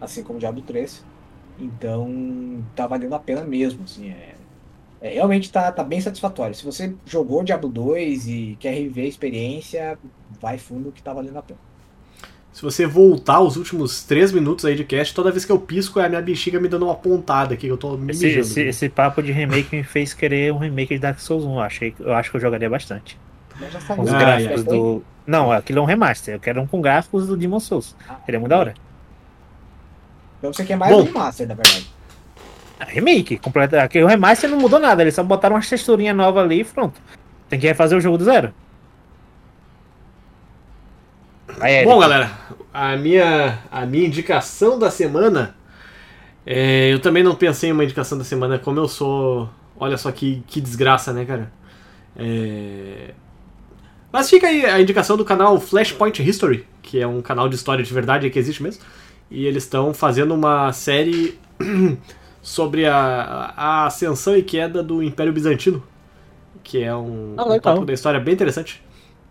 [0.00, 1.04] assim como o Diablo 3.
[1.58, 4.34] Então tá valendo a pena mesmo, assim, é,
[5.00, 6.54] é, realmente tá, tá bem satisfatório.
[6.54, 9.98] Se você jogou Diablo 2 e quer reviver a experiência,
[10.40, 11.58] vai fundo que tá valendo a pena.
[12.58, 16.00] Se você voltar os últimos 3 minutos aí de cast, toda vez que eu pisco
[16.00, 18.40] é a minha bexiga me dando uma pontada aqui, que eu tô me Esse, mijando.
[18.48, 21.54] esse, esse papo de remake me fez querer um remake de Dark Souls 1.
[21.54, 23.16] Eu, achei, eu acho que eu jogaria bastante.
[23.70, 24.76] Já Com os Ah, gráficos já foi?
[24.76, 25.02] do.
[25.24, 26.34] Não, aquilo é um remaster.
[26.34, 27.94] Eu quero um com gráficos do Demon Souls.
[28.08, 28.74] Ah, Seria muito da hora.
[30.40, 31.02] Então você quer mais Bom.
[31.04, 31.88] um Master, na verdade.
[32.80, 33.80] Ah, Remake, completa.
[33.84, 37.00] Aqui, o remaster não mudou nada, eles só botaram umas texturinhas novas ali e pronto.
[37.48, 38.52] Tem que refazer o jogo do zero.
[41.62, 41.84] Eric.
[41.84, 42.30] Bom, galera,
[42.72, 45.56] a minha, a minha indicação da semana.
[46.46, 49.48] é, eu também não pensei em uma indicação da semana, como eu sou.
[49.78, 51.52] Olha só que, que desgraça, né, cara?
[52.16, 53.14] É,
[54.12, 57.84] Mas fica aí a indicação do canal Flashpoint History, que é um canal de história
[57.84, 58.82] de verdade que existe mesmo.
[59.30, 61.38] E eles estão fazendo uma série
[62.42, 65.82] sobre a, a ascensão e queda do Império Bizantino,
[66.62, 68.82] que é um, Ah, um tópico da história bem interessante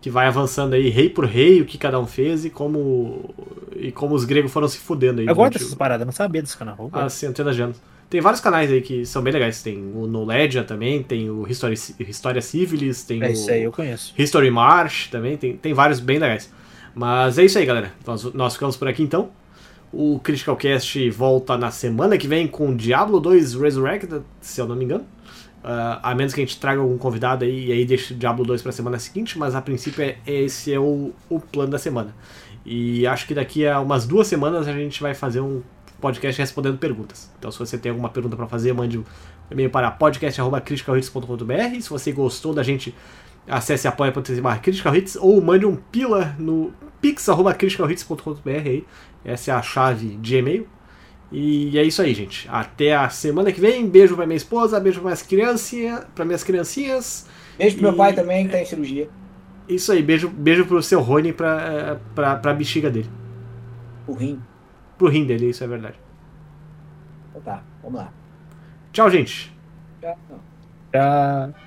[0.01, 3.33] que vai avançando aí rei por rei, o que cada um fez e como
[3.75, 6.57] e como os gregos foram se fudendo aí eu gosto dessas paradas, não sabia desse
[6.57, 6.75] canal.
[6.79, 7.09] As gosto.
[7.17, 7.81] centenas de anos.
[8.09, 9.61] Tem vários canais aí que são bem legais.
[9.61, 13.63] Tem o No Legend também, tem o History, História Civilis, tem É o isso aí,
[13.63, 14.13] eu conheço.
[14.17, 16.49] History March também, tem, tem vários bem legais.
[16.95, 17.91] Mas é isso aí, galera.
[18.05, 19.29] Nós, nós ficamos por aqui então.
[19.91, 24.75] O Critical Cast volta na semana que vem com Diablo 2 Resurrected, se eu não
[24.75, 25.05] me engano.
[25.67, 28.45] Uh, a menos que a gente traga algum convidado aí e aí deixe o Diablo
[28.45, 32.15] 2 pra semana seguinte, mas a princípio é, esse é o, o plano da semana.
[32.65, 35.61] E acho que daqui a umas duas semanas a gente vai fazer um
[35.99, 37.29] podcast respondendo perguntas.
[37.37, 39.03] Então se você tem alguma pergunta para fazer, mande um
[39.51, 41.81] e-mail para podcast.criticalhits.com.br.
[41.81, 42.95] Se você gostou da gente,
[43.45, 46.71] acesse apoia.se ou mande um pila no
[47.01, 48.85] pix.criticalhits.com.br aí.
[49.25, 50.76] Essa é a chave de e-mail.
[51.31, 52.47] E é isso aí, gente.
[52.49, 53.87] Até a semana que vem.
[53.87, 57.27] Beijo pra minha esposa, beijo pra minhas criancinhas, para minhas criancinhas.
[57.57, 57.89] Beijo pro e...
[57.89, 59.09] meu pai também, que tá em cirurgia.
[59.67, 63.09] Isso aí, beijo, beijo pro seu Rony pra, pra, pra bexiga dele.
[64.07, 64.41] O rim.
[64.97, 65.99] Pro rim dele, isso é verdade.
[67.29, 68.13] Então tá, vamos lá.
[68.93, 69.53] Tchau, gente.
[70.01, 70.17] Tchau.
[70.93, 71.66] Tchau.